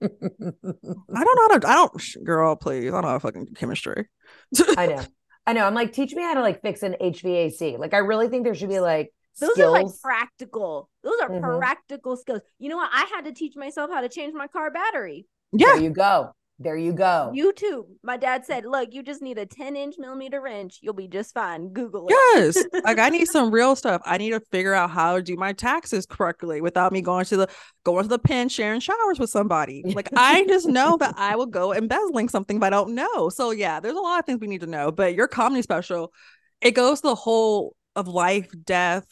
[0.02, 2.88] I don't know how to I don't girl, please.
[2.88, 4.08] I don't know how to fucking chemistry.
[4.76, 5.04] I know.
[5.46, 5.64] I know.
[5.64, 7.78] I'm like, teach me how to like fix an HVAC.
[7.78, 9.76] Like I really think there should be like those skills.
[9.76, 10.90] are like practical.
[11.04, 11.58] Those are mm-hmm.
[11.58, 12.40] practical skills.
[12.58, 12.90] You know what?
[12.92, 15.28] I had to teach myself how to change my car battery.
[15.52, 15.74] Yeah.
[15.74, 16.32] There you go.
[16.62, 17.32] There you go.
[17.34, 17.86] YouTube.
[18.02, 20.78] My dad said, "Look, you just need a 10 inch millimeter wrench.
[20.80, 21.72] You'll be just fine.
[21.72, 24.00] Google it." Yes, like I need some real stuff.
[24.04, 27.36] I need to figure out how to do my taxes correctly without me going to
[27.36, 27.48] the
[27.84, 29.82] going to the pen sharing showers with somebody.
[29.84, 33.28] Like I just know that I will go embezzling something if I don't know.
[33.28, 34.92] So yeah, there's a lot of things we need to know.
[34.92, 36.12] But your comedy special,
[36.60, 39.06] it goes the whole of life, death,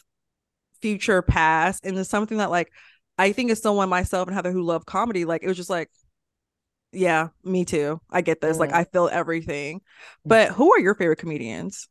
[0.81, 2.71] future, past, and it's something that like
[3.17, 5.89] I think as someone myself and Heather who love comedy, like it was just like
[6.91, 8.01] yeah, me too.
[8.09, 8.51] I get this.
[8.53, 8.59] Mm-hmm.
[8.59, 9.81] Like I feel everything.
[10.25, 11.87] But who are your favorite comedians?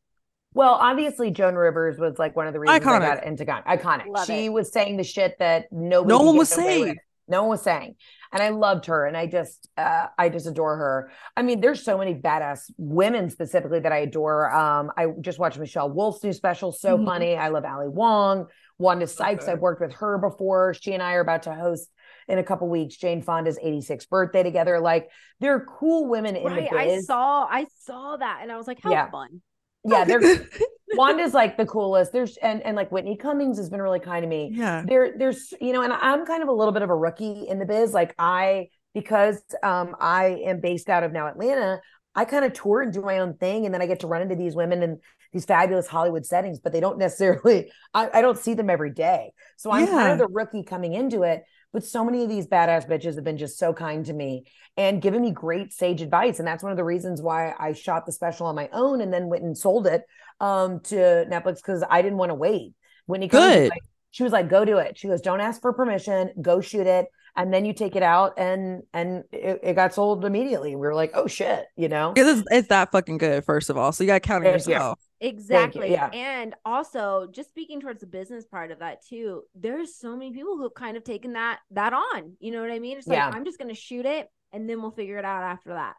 [0.53, 3.03] Well, obviously Joan Rivers was like one of the reasons iconic.
[3.03, 3.67] I got into iconic.
[3.67, 4.07] iconic.
[4.09, 4.53] Love she it.
[4.53, 6.97] was saying the shit that nobody no one was saying.
[7.29, 7.95] No one was saying.
[8.33, 11.13] And I loved her and I just uh, I just adore her.
[11.37, 14.53] I mean, there's so many badass women specifically that I adore.
[14.53, 17.07] Um, I just watched Michelle Wolf's new special, so mm-hmm.
[17.07, 17.37] funny.
[17.37, 18.47] I love Ali Wong,
[18.79, 19.45] Wanda Sykes.
[19.45, 19.53] Okay.
[19.53, 20.75] I've worked with her before.
[20.75, 21.89] She and I are about to host
[22.31, 24.81] in a couple weeks Jane Fonda's 86th birthday together.
[24.81, 27.05] Like they're cool women in right, the biz.
[27.05, 29.11] I saw I saw that and I was like, how yeah.
[29.11, 29.43] fun.
[29.85, 30.21] Yeah, they're
[30.95, 32.13] Wanda's like the coolest.
[32.13, 34.51] There's and and like Whitney Cummings has been really kind to me.
[34.53, 34.83] Yeah.
[34.87, 37.59] There, there's you know, and I'm kind of a little bit of a rookie in
[37.59, 37.93] the biz.
[37.93, 41.81] Like I because um I am based out of now Atlanta,
[42.15, 44.23] I kind of tour and do my own thing, and then I get to run
[44.23, 44.99] into these women in
[45.33, 47.71] these fabulous Hollywood settings, but they don't necessarily.
[47.95, 51.23] I, I don't see them every day, so I'm kind of the rookie coming into
[51.23, 51.45] it.
[51.73, 54.45] But so many of these badass bitches have been just so kind to me
[54.77, 58.07] and given me great sage advice, and that's one of the reasons why I shot
[58.07, 60.03] the special on my own and then went and sold it
[60.41, 60.95] um to
[61.31, 62.75] Netflix because I didn't want to wait.
[63.07, 63.71] When he Good.
[63.71, 66.31] like, she was like, "Go do it." She goes, "Don't ask for permission.
[66.41, 67.07] Go shoot it."
[67.37, 70.71] and then you take it out and and it, it got sold immediately.
[70.71, 72.13] We were like, oh shit, you know.
[72.13, 73.93] Because it's, it's that fucking good, first of all.
[73.93, 74.95] So you got to count on Thank you.
[75.21, 75.73] Yourself.
[75.75, 75.93] Exactly.
[75.93, 76.11] yeah.
[76.13, 80.57] And also just speaking towards the business part of that too, there's so many people
[80.57, 82.37] who've kind of taken that that on.
[82.41, 82.99] You know what I mean?
[82.99, 83.31] It's like Yeah.
[83.33, 85.95] I'm just gonna shoot it and then we'll figure it out after that.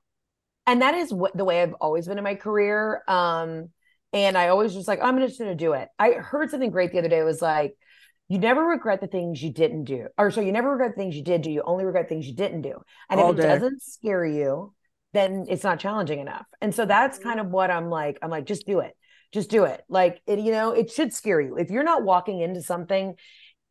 [0.67, 3.03] and that is what the way I've always been in my career.
[3.07, 3.69] Um,
[4.13, 5.88] and I always just like, I'm just gonna do it.
[5.99, 7.19] I heard something great the other day.
[7.19, 7.75] It was like,
[8.29, 11.15] you never regret the things you didn't do, or so you never regret the things
[11.15, 11.51] you did do.
[11.51, 12.79] You only regret things you didn't do.
[13.10, 13.47] And All if it day.
[13.47, 14.73] doesn't scare you,
[15.13, 16.45] then it's not challenging enough.
[16.62, 18.17] And so that's kind of what I'm like.
[18.21, 18.95] I'm like, just do it,
[19.32, 19.84] just do it.
[19.89, 23.15] Like it, you know, it should scare you if you're not walking into something.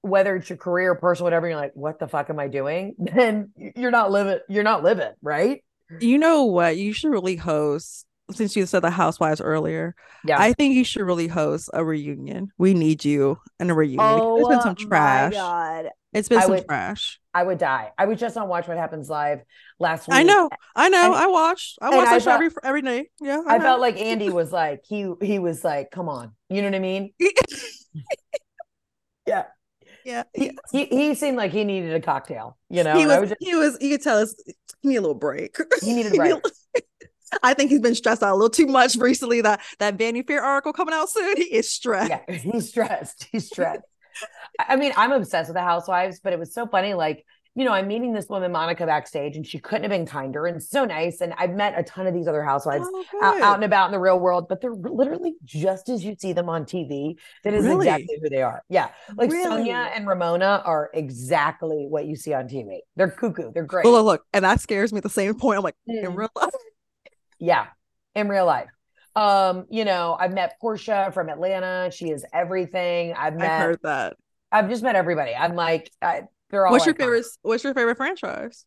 [0.03, 2.94] Whether it's your career, or personal, whatever, you're like, what the fuck am I doing?
[2.99, 5.62] Then you're not living, you're not living, right?
[6.01, 6.79] You know what?
[6.79, 9.94] You should really host, since you said the housewives earlier,
[10.25, 10.40] Yeah.
[10.40, 12.51] I think you should really host a reunion.
[12.57, 13.99] We need you in a reunion.
[14.20, 15.33] because There's been oh some Oh my trash.
[15.33, 15.87] God.
[16.12, 17.20] It's been I some would- trash.
[17.33, 17.92] I would die.
[17.96, 19.42] I was just on Watch What Happens Live
[19.79, 20.16] last week.
[20.16, 20.51] I know.
[20.75, 21.05] I know.
[21.07, 21.79] And- I watched.
[21.81, 23.09] I watched I that show felt- every every day.
[23.20, 23.42] Yeah.
[23.46, 23.64] I know.
[23.64, 26.81] felt like Andy was like he he was like, come on, you know what I
[26.81, 27.12] mean?
[29.27, 29.44] Yeah,
[30.05, 30.23] yeah.
[30.35, 32.57] he he, he seemed like he needed a cocktail.
[32.68, 33.79] You know, he was, I was just, he was.
[33.81, 34.35] You could tell us.
[34.83, 35.57] He need a little break.
[35.83, 36.35] he needed a break.
[37.42, 39.40] I think he's been stressed out a little too much recently.
[39.42, 41.37] That that Vanity Fair article coming out soon.
[41.37, 42.11] He is stressed.
[42.11, 43.29] yeah, he's stressed.
[43.31, 43.83] He's stressed.
[44.59, 46.94] I mean, I'm obsessed with the Housewives, but it was so funny.
[46.94, 47.24] Like,
[47.56, 50.62] you know, I'm meeting this woman Monica backstage, and she couldn't have been kinder and
[50.62, 51.20] so nice.
[51.20, 52.87] And I've met a ton of these other housewives.
[52.88, 56.14] Oh, out, out and about in the real world, but they're literally just as you
[56.16, 57.16] see them on TV.
[57.42, 57.88] That is Really?
[57.88, 58.62] exactly who they are.
[58.68, 58.90] Yeah.
[59.16, 59.68] Like Really?
[59.68, 62.78] Sonja and Ramona are exactly what you see on TV.
[62.94, 63.50] They're cuckoo.
[63.52, 63.85] They're great.
[63.85, 65.59] Well, look, look, and that scares me at the same point.
[65.59, 66.16] I'm like, in Mm.
[66.16, 66.50] real life.
[67.40, 67.66] yeah.
[68.14, 68.68] In real life.
[69.16, 71.90] Um, you know, I've met Porsha from Atlanta.
[71.90, 73.14] She is everything.
[73.14, 74.16] I've met heard that.
[74.53, 75.35] I've just met everybody.
[75.35, 77.27] I'm like, I, they're all What's your favorite?
[77.42, 78.64] What's your favorite franchise?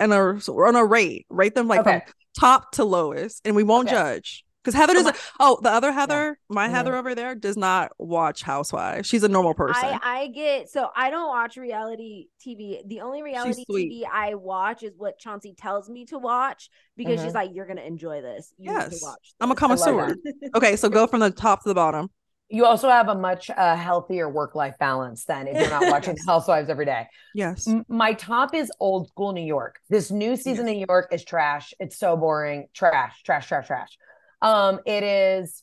[0.00, 2.00] And a on a rate, rate them like Okay.
[2.00, 3.96] from top to lowest, and we won't Okay.
[3.96, 5.16] judge because Heather So doesn't.
[5.40, 6.70] Oh, the other Heather, my Mhm.
[6.70, 9.08] Heather over there, does not watch Housewives.
[9.08, 9.84] She's a normal person.
[9.84, 12.80] I, I get so I don't watch reality TV.
[12.86, 13.64] The only reality.
[13.68, 17.36] TV I watch is what Chauncey tells me to watch because she's Mhm.
[17.36, 18.52] like, "You're gonna enjoy this.
[18.58, 19.02] You Yes.
[19.02, 20.16] watch." I'm a this." Connoisseur.
[20.54, 22.10] okay, so go from the top to the bottom.
[22.48, 26.18] You also have a much uh, healthier work life balance than if you're not watching
[26.26, 27.06] Housewives every day.
[27.34, 27.66] Yes.
[27.66, 29.80] M- my top is old school New York.
[29.88, 31.72] This new season of New York is trash.
[31.80, 32.68] It's so boring.
[32.74, 33.96] Trash, trash, trash, trash.
[34.42, 35.62] Um, it is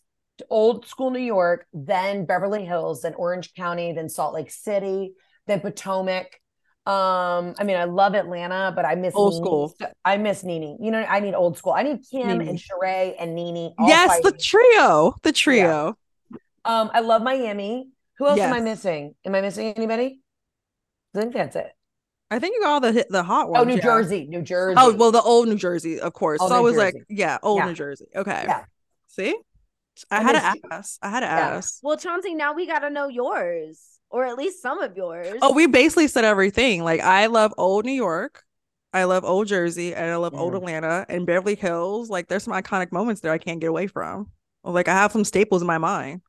[0.50, 5.14] old school New York, then Beverly Hills, then Orange County, then Salt Lake City,
[5.48, 6.40] then Potomac.
[6.86, 9.44] Um, I mean, I love Atlanta, but I miss Old Nene.
[9.44, 9.76] school.
[10.04, 10.78] I miss Nene.
[10.82, 11.74] You know, I need old school.
[11.74, 12.50] I need Kim Nene.
[12.50, 13.74] and Sheree and Nene.
[13.78, 15.16] all Yes, the trio.
[15.22, 15.98] The trio.
[16.66, 17.90] Um, I love Miami.
[18.18, 19.16] Who else am I missing?
[19.26, 20.20] Am I missing anybody?
[21.16, 21.72] I think that's it.
[22.32, 23.62] I think you got all the the hot ones.
[23.62, 23.82] Oh, New yeah.
[23.82, 24.76] Jersey, New Jersey.
[24.78, 26.40] Oh, well, the old New Jersey, of course.
[26.40, 27.66] Old so I New was like, yeah, old Yeah.
[27.66, 28.06] New Jersey.
[28.16, 28.44] Okay.
[28.48, 28.66] Yeah.
[29.08, 29.36] See?
[30.12, 30.70] I, I had to you.
[30.72, 30.98] ask.
[31.02, 31.38] I had to Yeah.
[31.58, 31.80] ask.
[31.82, 35.38] Well, Chauncey, now we gotta know yours, or at least some of yours.
[35.42, 36.84] Oh, we basically said everything.
[36.84, 38.44] Like I love old New York,
[38.94, 40.58] I love old Jersey, and I love old Mhm.
[40.58, 42.10] Atlanta and Beverly Hills.
[42.10, 44.28] Like there's some iconic moments there I can't get away from.
[44.64, 46.22] Like I have some staples in my mind.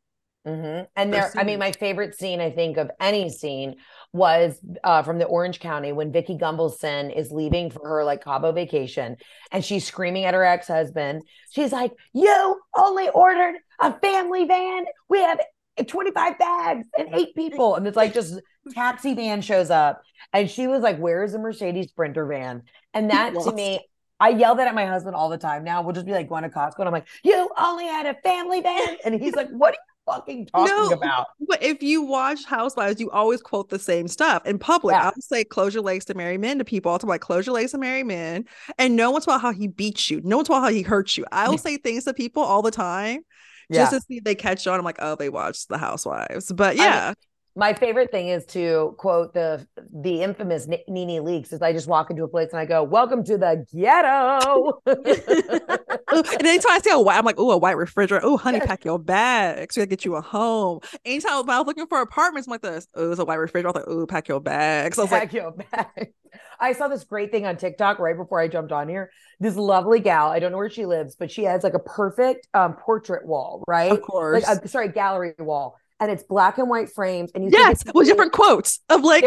[0.47, 0.87] Mhm.
[0.97, 3.77] And there, I mean, my favorite scene, I think, of any scene
[4.13, 8.53] was uh, from the Orange County when Vicki Gunvalson is leaving for her like Cabo
[8.53, 9.17] vacation
[9.53, 11.23] and she's screaming at her ex husband.
[11.51, 14.87] She's like, You only ordered a family van.
[15.09, 15.41] We have
[15.87, 17.77] 25 bags and eight people.
[17.77, 18.41] And it's like just
[18.73, 20.03] taxi van shows up.
[20.33, 22.63] And she was like, Where's the Mercedes Sprinter van?
[22.93, 23.81] And that to me,
[24.19, 25.65] I yell that at my husband all the time.
[25.65, 28.15] Now we'll just be like going to Costco and I'm like, You only had a
[28.23, 28.97] family van.
[29.05, 30.91] And he's like, What are you fucking talking No.
[30.93, 31.27] about?
[31.49, 34.95] But if you watch Housewives, you always quote the same stuff in public.
[34.95, 35.07] Yeah.
[35.07, 36.91] I'll say close your legs to marry men to people.
[36.93, 38.45] I'll talk about close your legs to marry men.
[38.79, 40.21] And no one's about how he beats you.
[40.25, 41.25] No one's about how he hurts you.
[41.33, 43.21] I will say things to people all the time
[43.69, 43.83] Yeah.
[43.83, 44.79] just to see if they catch on.
[44.79, 46.51] I'm like, oh, they watched the Housewives.
[46.53, 47.15] But mean, yeah.
[47.57, 51.89] My favorite thing is to quote the the infamous N- Nene Leakes is I just
[51.89, 56.91] walk into a place and I go, "Welcome to the ghetto." and anytime I see
[56.91, 58.25] a white, I'm like, oh, a white refrigerator.
[58.25, 59.77] Oh, honey, pack your bags.
[59.77, 60.81] We gotta get you a home.
[61.05, 63.69] Anytime I was looking for apartments I'm like this, oh, it's a white refrigerator.
[63.69, 64.99] I was like, oh, pack your bags.
[64.99, 66.13] I was pack like, your bags.
[66.61, 69.11] I saw this great thing on TikTok right before I jumped on here.
[69.41, 72.47] This lovely gal, I don't know where she lives, but she has like a perfect
[72.55, 73.91] um, portrait wall, right?
[73.91, 74.47] of course.
[74.47, 78.03] Like, sorry, gallery wall, and it's black and white frames, and you yes, think with
[78.05, 79.25] it's different quotes of like,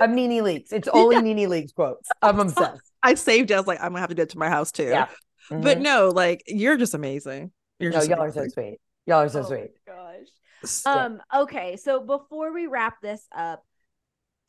[0.00, 0.72] of Nene Leakes.
[0.72, 2.08] It's only Nene Leakes quotes.
[2.22, 2.80] I'm obsessed.
[3.02, 3.54] I saved it.
[3.54, 4.84] I was like, I'm gonna have to do it to my house too.
[4.84, 5.08] Yeah.
[5.50, 5.82] But Mhm.
[5.82, 7.52] no, like, you're just amazing.
[7.78, 8.78] You're no, just y'all are so sweet.
[9.06, 9.70] Y'all are so Oh sweet.
[9.86, 10.26] gosh.
[10.86, 11.04] Yeah.
[11.04, 13.62] Um, okay, so before we wrap this up,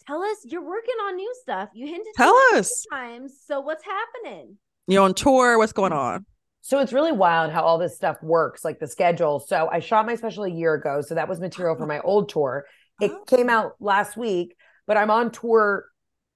[0.07, 1.69] tell us you're working on new stuff.
[1.73, 2.85] You hinted to Tell it a few us.
[2.89, 3.33] times.
[3.45, 4.57] So what's happening?
[4.87, 5.57] You're on tour.
[5.57, 6.25] What's going on?
[6.65, 9.39] So it's really wild how all this stuff works, like the schedule.
[9.39, 11.01] So I shot my special a year ago.
[11.01, 12.65] So that was material for my old tour.
[12.99, 13.23] It Oh.
[13.27, 14.55] came out last week,
[14.87, 15.85] but I'm on tour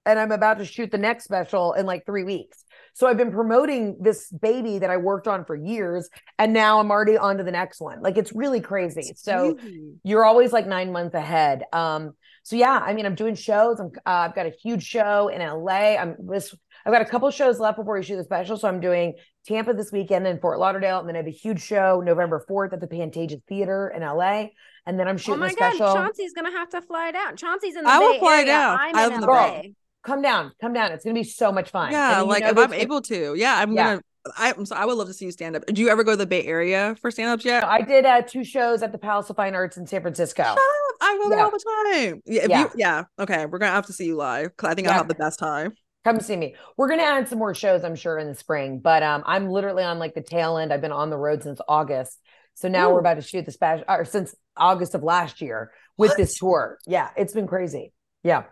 [0.06, 2.63] and I'm about to shoot the next special in like three weeks.
[2.94, 6.08] So I've been promoting this baby that I worked on for years.
[6.38, 8.04] And now I'm already on to the next one.
[8.04, 9.13] Like it's really crazy.
[9.15, 9.94] So Crazy.
[10.04, 11.63] you're always like nine months ahead.
[11.74, 12.12] Um,
[12.44, 13.80] so yeah, I mean, I'm doing shows.
[13.80, 15.96] I'm, uh, I've got a huge show in LA.
[15.98, 16.54] I'm this.
[16.86, 18.58] I've got a couple shows left before we shoot the special.
[18.58, 19.15] So I'm doing
[19.48, 22.74] Tampa this weekend and Fort Lauderdale, and then I have a huge show November 4th
[22.74, 24.48] at the Pantages Theater in LA,
[24.86, 25.94] and then I'm shooting Oh my a god, special.
[25.94, 27.36] Chauncey's gonna have to fly down.
[27.38, 28.46] Chauncey's in the I will fly Area.
[28.46, 28.78] down.
[28.80, 29.50] I'm I in live in the LA.
[29.62, 29.74] Bay.
[30.04, 30.92] come down, come down.
[30.92, 31.92] It's gonna be so much fun.
[31.92, 33.84] Yeah, And then you like know if I'm is- able to, yeah, I'm Yeah.
[33.84, 34.02] gonna.
[34.38, 35.65] I, I'm so I would love to see you stand up.
[35.65, 37.63] Do you ever go to the Bay Area for stand ups yet?
[37.63, 40.44] I did uh, two shows at the Palace of Fine Arts in San Francisco.
[40.44, 40.58] Shut up.
[41.02, 41.44] I go there Yeah.
[41.46, 42.22] all the time.
[42.26, 42.62] Yeah, if Yeah.
[42.63, 43.04] You, yeah.
[43.18, 44.92] Okay, we're gonna have to see you live because I think Yeah.
[44.92, 45.74] I'll have the best time.
[46.12, 46.56] Come see me.
[46.78, 48.80] We're gonna add some more shows, I'm sure, in the spring.
[48.80, 50.74] But um, I'm literally on like the tail end.
[50.74, 52.19] I've been on the road since August,
[52.54, 52.93] so now Ooh.
[52.93, 56.78] we're about to shoot the special, or since August of last year with this tour.
[56.88, 57.93] Yeah, it's been crazy.
[58.24, 58.43] Yeah.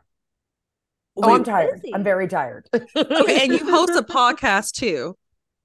[1.16, 1.82] Oh, Wait, I'm tired.
[1.94, 2.68] I'm very tired.
[2.74, 5.16] okay, and you host a podcast too.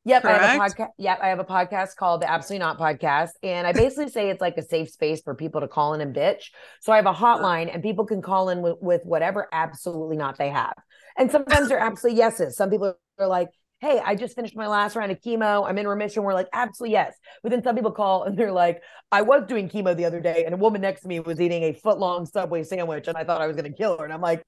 [0.04, 0.88] Yep, I have a podcast.
[0.98, 4.40] Yep, I have a podcast called the Absolutely Not Podcast, and I basically say it's
[4.40, 6.46] like a safe space for people to call in and bitch.
[6.80, 10.38] So I have a hotline, and people can call in with, with whatever absolutely not
[10.38, 10.74] they have.
[11.16, 12.56] And sometimes they're absolutely yeses.
[12.56, 15.68] Some people are like, "Hey, I just finished my last round of chemo.
[15.68, 18.82] I'm in remission." We're like, "Absolutely yes." But then some people call and they're like,
[19.12, 21.62] "I was doing chemo the other day, and a woman next to me was eating
[21.62, 24.12] a foot long Subway sandwich, and I thought I was going to kill her." And
[24.12, 24.42] I'm like,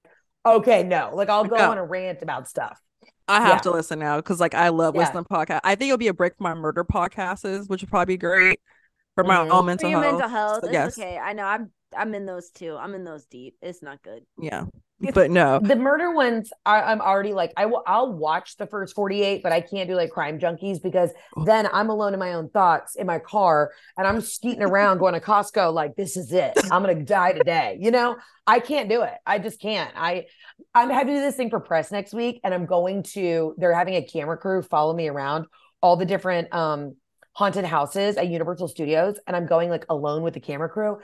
[0.45, 1.71] "Okay, no." Like I'll go No.
[1.71, 2.77] on a rant about stuff.
[3.27, 3.61] I have Yeah.
[3.61, 5.01] to listen now because like I love Yeah.
[5.01, 5.61] listening to podcasts.
[5.63, 8.59] I think it'll be a break for my murder podcasts, which would probably be great
[9.15, 9.49] for my Mhm.
[9.49, 10.01] own For mental your health.
[10.01, 10.63] mental health.
[10.63, 11.17] So, yes, okay.
[11.17, 11.45] I know.
[11.45, 12.75] I'm I'm in those too.
[12.77, 13.57] I'm in those deep.
[13.61, 14.25] It's not good.
[14.37, 14.65] yeah,
[15.13, 18.95] but no, the murder ones I, i'm already like i will i'll watch the first
[18.95, 21.11] 48 but i can't do like crime junkies because
[21.45, 25.13] then i'm alone in my own thoughts in my car and i'm skeeting around going
[25.13, 26.53] to costco like this is it.
[26.71, 27.77] I'm gonna die today.
[27.79, 28.17] You know?
[28.47, 29.13] I can't do it.
[29.25, 29.91] I just can't.
[29.95, 30.25] I
[30.73, 33.73] i'm having to do this thing for press next week and i'm going to they're
[33.73, 35.45] having a camera crew follow me around
[35.81, 36.95] all the different um
[37.35, 40.97] haunted houses at universal studios and i'm going like alone with the camera crew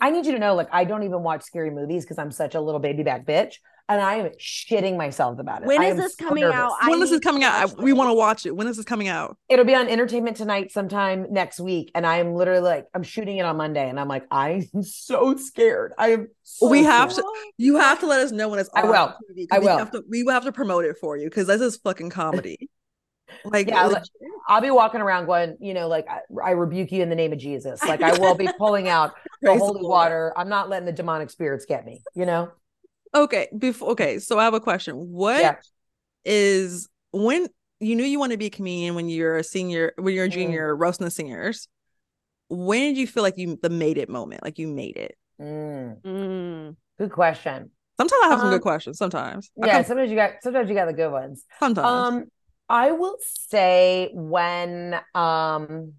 [0.00, 2.54] I need you to know, like, I don't even watch scary movies because I'm such
[2.54, 3.54] a little baby back bitch,
[3.88, 5.66] and I am shitting myself about it.
[5.66, 6.56] When I is am this so coming nervous.
[6.56, 6.72] out?
[6.80, 8.54] I when this is coming out, we want to watch it.
[8.54, 9.36] When is this coming out?
[9.48, 13.38] It'll be on Entertainment Tonight sometime next week, and I am literally like, I'm shooting
[13.38, 15.92] it on Monday, and I'm like, I'm so scared.
[15.98, 16.28] I am.
[16.44, 17.24] So We have scared.
[17.24, 18.92] to- You have to let us know when it's I will.
[18.92, 19.78] TV, 'cause I we will.
[19.78, 22.68] Have to, we will have to promote it for you because this is fucking comedy.
[23.44, 24.02] Like, Yeah, like, like-
[24.48, 27.32] I'll be walking around going, you know, like I, I rebuke you in the name
[27.32, 27.82] of Jesus.
[27.84, 29.12] Like I will be pulling out
[29.42, 29.90] the holy Lord.
[29.90, 30.32] water.
[30.36, 32.02] I'm not letting the demonic spirits get me.
[32.14, 32.50] You know.
[33.14, 34.94] Okay, before okay, so I have a question.
[34.96, 35.58] What
[36.24, 37.20] is Yeah.
[37.20, 37.46] when
[37.80, 40.28] you knew you want to be a comedian when you're a senior, when you're a
[40.28, 40.32] Mm.
[40.32, 41.68] junior, roasting the singers?
[42.48, 44.42] When did you feel like you the made it moment?
[44.44, 45.16] Like you made it?
[45.40, 46.76] Mm, Mm.
[46.98, 47.70] good question.
[47.98, 48.98] Sometimes I have some Um, good questions.
[48.98, 51.44] Sometimes, Yeah, come- sometimes you got sometimes you got the good ones.
[51.58, 51.86] sometimes.
[52.08, 52.24] Um,
[52.68, 55.94] I will say when um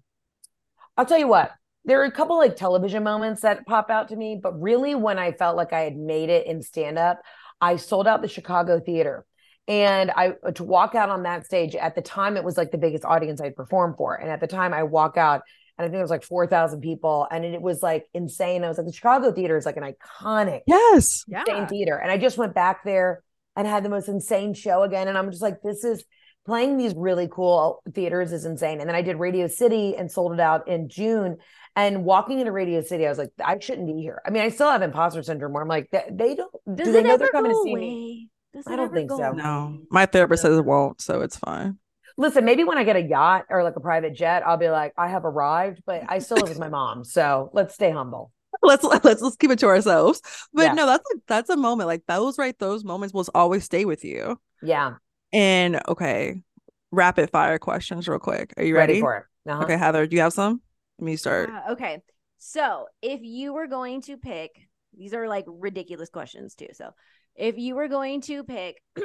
[0.96, 1.52] I'll tell you what,
[1.84, 5.18] there are a couple like television moments that pop out to me, but really when
[5.18, 7.20] I felt like I had made it in stand-up,
[7.60, 9.24] I sold out the Chicago theater.
[9.68, 12.78] And I to walk out on that stage at the time it was like the
[12.78, 14.14] biggest audience I'd performed for.
[14.14, 15.42] And at the time I walk out
[15.76, 18.64] and I think it was like 4,000 people and it was like insane.
[18.64, 21.66] I was like the Chicago theater is like an iconic yes, Yeah.
[21.66, 21.96] theater.
[21.96, 23.22] And I just went back there
[23.56, 25.06] and had the most insane show again.
[25.06, 26.02] And I'm just like, this is
[26.48, 28.80] playing these really cool theaters is insane.
[28.80, 31.36] And then I did Radio City and sold it out in June.
[31.76, 34.20] And walking into Radio City, I was like, I shouldn't be here.
[34.26, 36.92] I mean, I still have imposter syndrome where I'm like, they, they don't, Does do
[36.92, 37.80] they know they're coming go to see away?
[37.80, 38.30] me?
[38.54, 39.22] Does I don't think so.
[39.22, 39.36] away?
[39.36, 39.78] no.
[39.90, 41.78] My therapist says it won't, so it's fine.
[42.16, 44.92] Listen, maybe when I get a yacht or like a private jet, I'll be like,
[44.96, 47.04] I have arrived, but I still live with my mom.
[47.04, 48.32] So let's stay humble.
[48.62, 50.20] let's let's let's keep it to ourselves.
[50.52, 50.72] But Yeah.
[50.72, 54.04] no, that's a, that's a moment like those right those moments will always stay with
[54.04, 54.40] you.
[54.62, 54.94] Yeah.
[55.32, 56.42] And okay,
[56.90, 58.54] rapid fire questions real quick.
[58.56, 59.00] Are you ready?
[59.00, 59.50] for it.
[59.50, 59.62] Uh-huh.
[59.64, 60.60] Okay, Heather, do you have some?
[60.98, 61.50] Let me start.
[61.50, 62.02] Uh, okay.
[62.38, 64.50] So if you were going to pick,
[64.96, 66.68] these are like ridiculous questions too.
[66.72, 66.90] So
[67.34, 68.82] if you were going to pick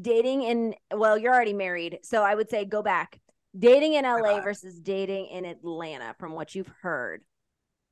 [0.00, 1.98] dating in, well, you're already married.
[2.02, 3.20] So I would say go back.
[3.56, 7.22] Dating in LA versus dating in Atlanta, from what you've heard.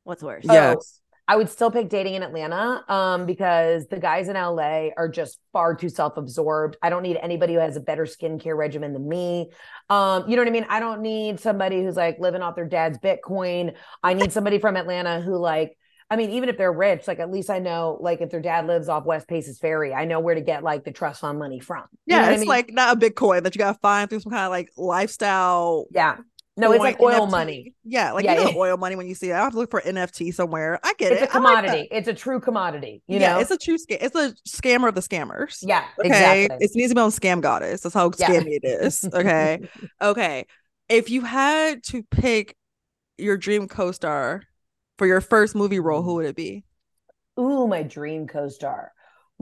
[0.03, 0.45] What's worse?
[0.49, 1.01] Oh, Yes.
[1.33, 5.39] I would still pick dating in Atlanta um, because the guys in LA are just
[5.51, 6.77] far too self absorbed.
[6.83, 9.51] I don't need anybody who has a better skincare regimen than me.
[9.89, 10.67] Um, you know what I mean?
[10.69, 13.75] I don't need somebody who's like living off their dad's Bitcoin.
[14.03, 15.79] I need somebody from Atlanta who, like,
[16.11, 18.67] I mean, even if they're rich, like at least I know, like, if their dad
[18.67, 21.61] lives off West Paces Ferry, I know where to get like the trust fund money
[21.61, 21.85] from.
[22.07, 22.49] You know Yeah, what I it's mean?
[22.49, 25.87] like not a Bitcoin that you gotta find through some kind of like lifestyle.
[25.91, 26.19] yeah,
[26.57, 27.31] no, it's like oil NFT.
[27.31, 27.75] money.
[27.85, 28.55] Yeah, like Yeah, you know yeah.
[28.55, 29.35] oil money when you see it.
[29.35, 30.79] I have to look for NFT somewhere.
[30.83, 31.25] I get It's it.
[31.25, 31.89] It's a commodity.
[31.91, 33.03] it's a true commodity.
[33.09, 33.41] You yeah, know?
[33.41, 33.99] it's a true scam.
[34.01, 35.59] It's a scammer of the scammers.
[35.63, 36.09] yeah, Okay.
[36.09, 36.57] exactly.
[36.59, 37.83] It needs to be on Scam Goddess.
[37.83, 38.31] That's how Yeah.
[38.31, 39.05] scammy it is.
[39.13, 39.61] Okay.
[40.03, 40.47] okay.
[40.89, 42.57] If you had to pick
[43.19, 44.45] your dream co-star
[44.99, 46.65] for your first movie role, who would it be?
[47.39, 48.93] Ooh, my dream co-star.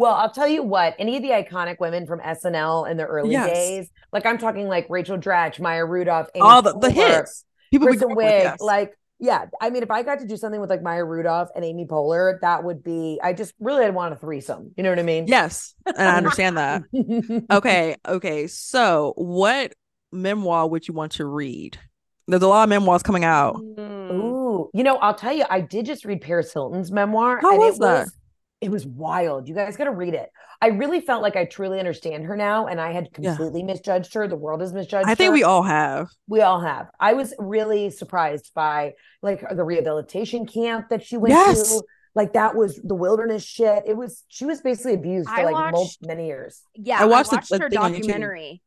[0.01, 3.32] Well, I'll tell you what, any of the iconic women from SNL in the early
[3.32, 3.53] Yes.
[3.53, 7.44] days, like I'm talking like Rachel Dratch, Maya Rudolph, Amy All the, the hits.
[7.70, 8.61] People Kristen grew up with, Wiig, yes.
[8.61, 11.62] like yeah, I mean, if I got to do something with like Maya Rudolph and
[11.62, 13.20] Amy Poehler, that would be.
[13.22, 14.72] I just really I'd want a threesome.
[14.78, 15.26] You know what I mean?
[15.26, 16.82] yes, and I understand that.
[17.51, 18.46] Okay, okay.
[18.46, 19.74] So, what
[20.11, 21.78] memoir would you want to read?
[22.26, 23.57] There's a lot of memoirs coming out.
[23.57, 24.12] Mm.
[24.12, 27.40] Ooh, you know, I'll tell you, I did just read Paris Hilton's memoir.
[27.42, 28.01] How and was it that?
[28.07, 28.12] was
[28.61, 29.49] it was wild.
[29.49, 30.29] You guys got to read it.
[30.63, 33.31] I really felt like I truly understand her now, and I had Yeah.
[33.31, 34.29] completely misjudged her.
[34.29, 35.33] The world has misjudged I think her.
[35.33, 36.09] we all have.
[36.29, 36.89] We all have.
[37.01, 38.93] I was really surprised by
[39.23, 41.71] like the rehabilitation camp that she went Yes.
[41.79, 41.83] to.
[42.15, 43.85] Like that was the wilderness shit.
[43.87, 46.61] It was she was basically abused for I like mul- watched- many years.
[46.75, 47.97] Yeah, I I watched watched, the- the her thing on YouTube.
[48.03, 48.63] documentary.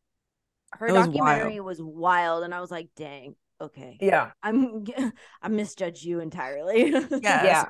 [0.71, 4.31] Her It was documentary was wild, and I was like, "Dang, okay, Yeah.
[4.41, 4.85] I'm
[5.43, 7.21] I misjudged you entirely." Yes.
[7.21, 7.65] Yeah.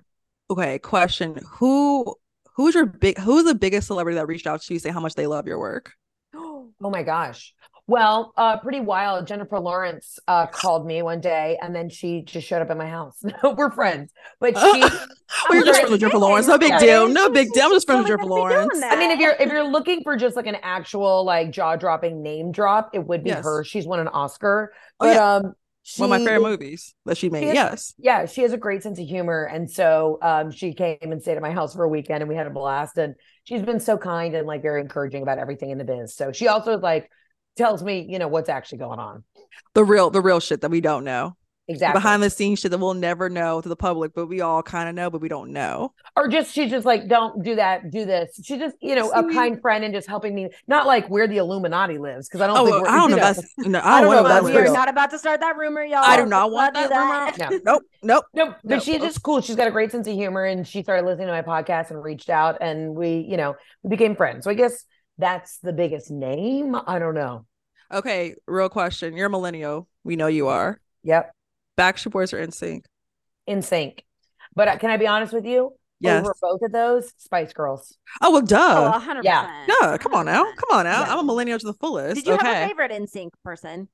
[0.54, 1.40] Okay, question.
[1.54, 2.16] Who
[2.56, 5.16] who's your big who's the biggest celebrity that reached out to you say how much
[5.16, 5.94] they love your work?
[6.82, 7.54] Oh my gosh.
[7.88, 9.26] Well, uh, pretty wild.
[9.28, 12.88] Jennifer Lawrence uh, called me one day, and then she just showed up at my
[12.90, 13.24] house.
[13.44, 14.80] We're friends, but she.
[15.52, 16.48] You're just friends with Jennifer Lawrence.
[16.48, 17.08] No big deal.
[17.08, 17.66] No big deal.
[17.66, 18.84] I'm just friends with Jennifer we gotta be Lawrence.
[18.84, 22.22] I mean, if you're if you're looking for just like an actual like jaw dropping
[22.22, 23.44] name drop, it would be Yes.
[23.44, 23.64] her.
[23.64, 25.36] She's won an Oscar, Oh, but yeah.
[25.36, 25.54] um,
[25.98, 27.42] One of my favorite movies that she made.
[27.42, 27.94] She is- yes.
[27.98, 29.44] yeah, she has a great sense of humor.
[29.44, 32.36] And so um, she came and stayed at my house for a weekend and we
[32.36, 32.98] had a blast.
[32.98, 36.16] And she's been so kind and like very encouraging about everything in the biz.
[36.16, 37.10] So she also like
[37.58, 39.24] tells me, you know, what's actually going on.
[39.74, 41.36] The real the real shit that we don't know.
[41.70, 41.98] Exactly.
[41.98, 44.90] Behind the scenes shit that we'll never know to the public, but we all kind
[44.90, 45.94] of know, but we don't know.
[46.18, 48.38] or just she's just like, don't do that, do this.
[48.44, 51.38] She's just, you know, a kind friend and just helping me, not like where the
[51.38, 53.22] Illuminati lives, because I don't Oh, think we're, I don't you know.
[53.22, 54.54] That's no, I I don't don't know, know.
[54.54, 56.00] We're not about to start that rumor, y'all.
[56.04, 57.50] I do not want do that rumor.
[57.52, 57.60] No.
[57.64, 57.84] Nope.
[58.04, 58.26] Nope.
[58.34, 59.40] No, but No, she's just cool.
[59.40, 62.04] She's got a great sense of humor, and she started listening to my podcast and
[62.04, 64.44] reached out, and we, you know, we became friends.
[64.44, 64.84] So I guess
[65.18, 66.76] that's the biggest name.
[66.76, 67.46] I don't know.
[67.92, 69.16] Okay, real question.
[69.16, 69.88] You're a millennial.
[70.04, 70.80] We know you are.
[71.04, 71.32] Yep,
[71.78, 72.86] Backstreet Boys are NSYNC.
[73.48, 74.04] in sync.
[74.56, 75.74] But uh, can I be honest with you?
[76.00, 76.26] Yes.
[76.26, 77.98] Over both of those, Spice Girls.
[78.22, 78.92] Oh well, duh.
[78.94, 79.24] Oh, 100%.
[79.24, 79.66] yeah.
[79.68, 79.98] Duh.
[79.98, 80.44] Come on now.
[80.44, 81.02] Come on now.
[81.02, 81.14] Yeah.
[81.14, 82.16] I'm a millennial to the fullest.
[82.16, 82.46] Did you okay.
[82.46, 83.88] have a favorite NSYNC person?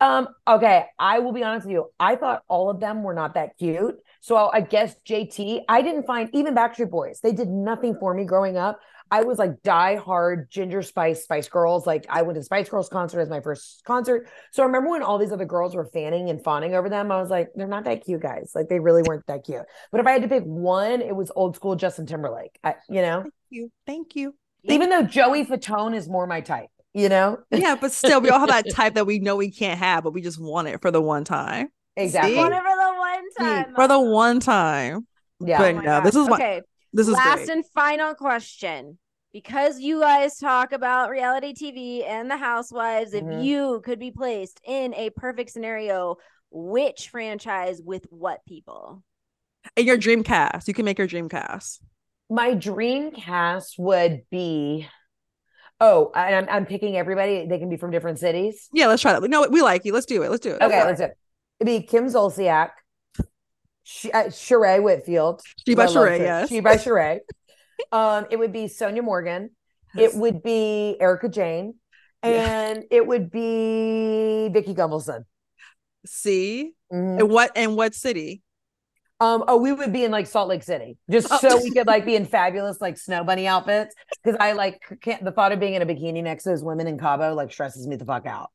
[0.00, 0.28] Um.
[0.46, 1.90] Okay, I will be honest with you.
[1.98, 3.96] I thought all of them were not that cute.
[4.20, 5.62] So I guess JT.
[5.68, 7.20] I didn't find even Backstreet Boys.
[7.20, 8.80] They did nothing for me growing up.
[9.10, 11.86] I was like die hard Ginger Spice Spice Girls.
[11.86, 14.28] Like I went to Spice Girls concert as my first concert.
[14.52, 17.10] So I remember when all these other girls were fanning and fawning over them.
[17.10, 18.52] I was like, they're not that cute, guys.
[18.54, 19.62] Like they really weren't that cute.
[19.90, 22.58] But if I had to pick one, it was old school Justin Timberlake.
[22.62, 23.70] I, you know, Thank you.
[23.86, 24.34] Thank you.
[24.64, 26.68] even though Joey Fatone is more my type.
[26.94, 29.78] You know, Yeah, but still, we all have that type that we know we can't
[29.78, 31.68] have, but we just want it for the one time.
[31.96, 32.32] exactly.
[32.34, 32.38] See?
[32.38, 33.74] Whatever the one time.
[33.74, 35.06] For the one time.
[35.38, 35.58] Yeah.
[35.58, 36.22] But Oh my no, this gosh.
[36.22, 36.62] is my okay.
[36.92, 37.48] This is Last great.
[37.50, 38.98] and final question.
[39.32, 43.38] Because you guys talk about reality TV and the housewives, Mhm.
[43.40, 46.16] if you could be placed in a perfect scenario,
[46.50, 49.02] which franchise with what people?
[49.76, 50.66] And your dream cast.
[50.66, 51.82] You can make your dream cast.
[52.30, 54.86] my dream cast would be
[55.80, 59.26] oh I'm, I'm picking everybody they can be from different cities Yeah, let's try that.
[59.30, 59.92] No, we like you.
[59.94, 60.30] Let's do it.
[60.30, 60.60] Let's do it.
[60.60, 61.16] okay let's do it
[61.60, 62.70] it'd be kim zolciak
[63.90, 66.50] Sh- uh, Sheree Whitfield She by Sheree, yes.
[66.50, 67.20] she by Sheree
[67.92, 69.50] um it would be Sonja Morgan
[69.94, 70.12] Yes.
[70.12, 71.74] it would be Erika Jayne
[72.22, 72.30] Yeah.
[72.70, 75.24] and it would be Vicki Gunvalson
[76.06, 76.72] See?
[76.92, 77.20] Mhm.
[77.20, 78.42] And what and what city?
[79.20, 81.38] Um, oh, we would be in like Salt Lake City just Oh.
[81.38, 83.94] so we could like be in fabulous like snow bunny outfits.
[84.22, 86.86] Because I like can't the thought of being in a bikini next to those women
[86.86, 88.50] in Cabo like stresses me the fuck out.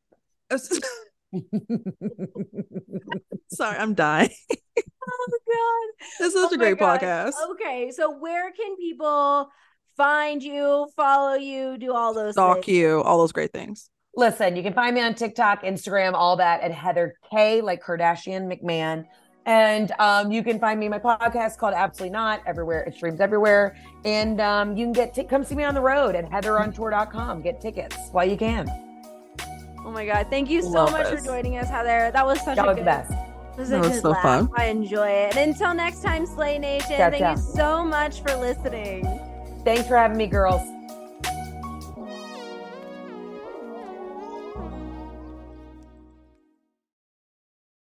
[3.50, 4.30] Sorry, I'm dying.
[5.06, 6.08] Oh my god.
[6.20, 7.00] This is Oh a great God.
[7.02, 7.34] podcast.
[7.52, 9.50] Okay, so where can people
[9.98, 12.68] find you, follow you, do all those Stalk things?
[12.70, 13.90] you, all those great things.
[14.16, 18.48] Listen, you can find me on TikTok, Instagram, all that at Heather K, like Kardashian
[18.52, 19.04] McMahan.
[19.46, 22.84] And um, you can find me my podcast called Absolutely Not everywhere.
[22.84, 23.76] It streams everywhere.
[24.06, 27.42] And um, you can get t- come see me on the road at heatherontour.com.
[27.42, 28.93] Get tickets while you can.
[29.86, 31.20] Oh my god, thank you so Love much this.
[31.22, 32.10] for joining us, Heather.
[32.14, 33.12] That was such Y'all a are good the best.
[33.12, 34.22] It was a That was so laugh.
[34.24, 34.50] fun.
[34.58, 35.36] I enjoy it.
[35.38, 37.32] And until next time, Slay Nation, Ciao, thank ciao.
[37.32, 39.04] you so much for listening.
[39.64, 40.62] Thanks for having me, girls.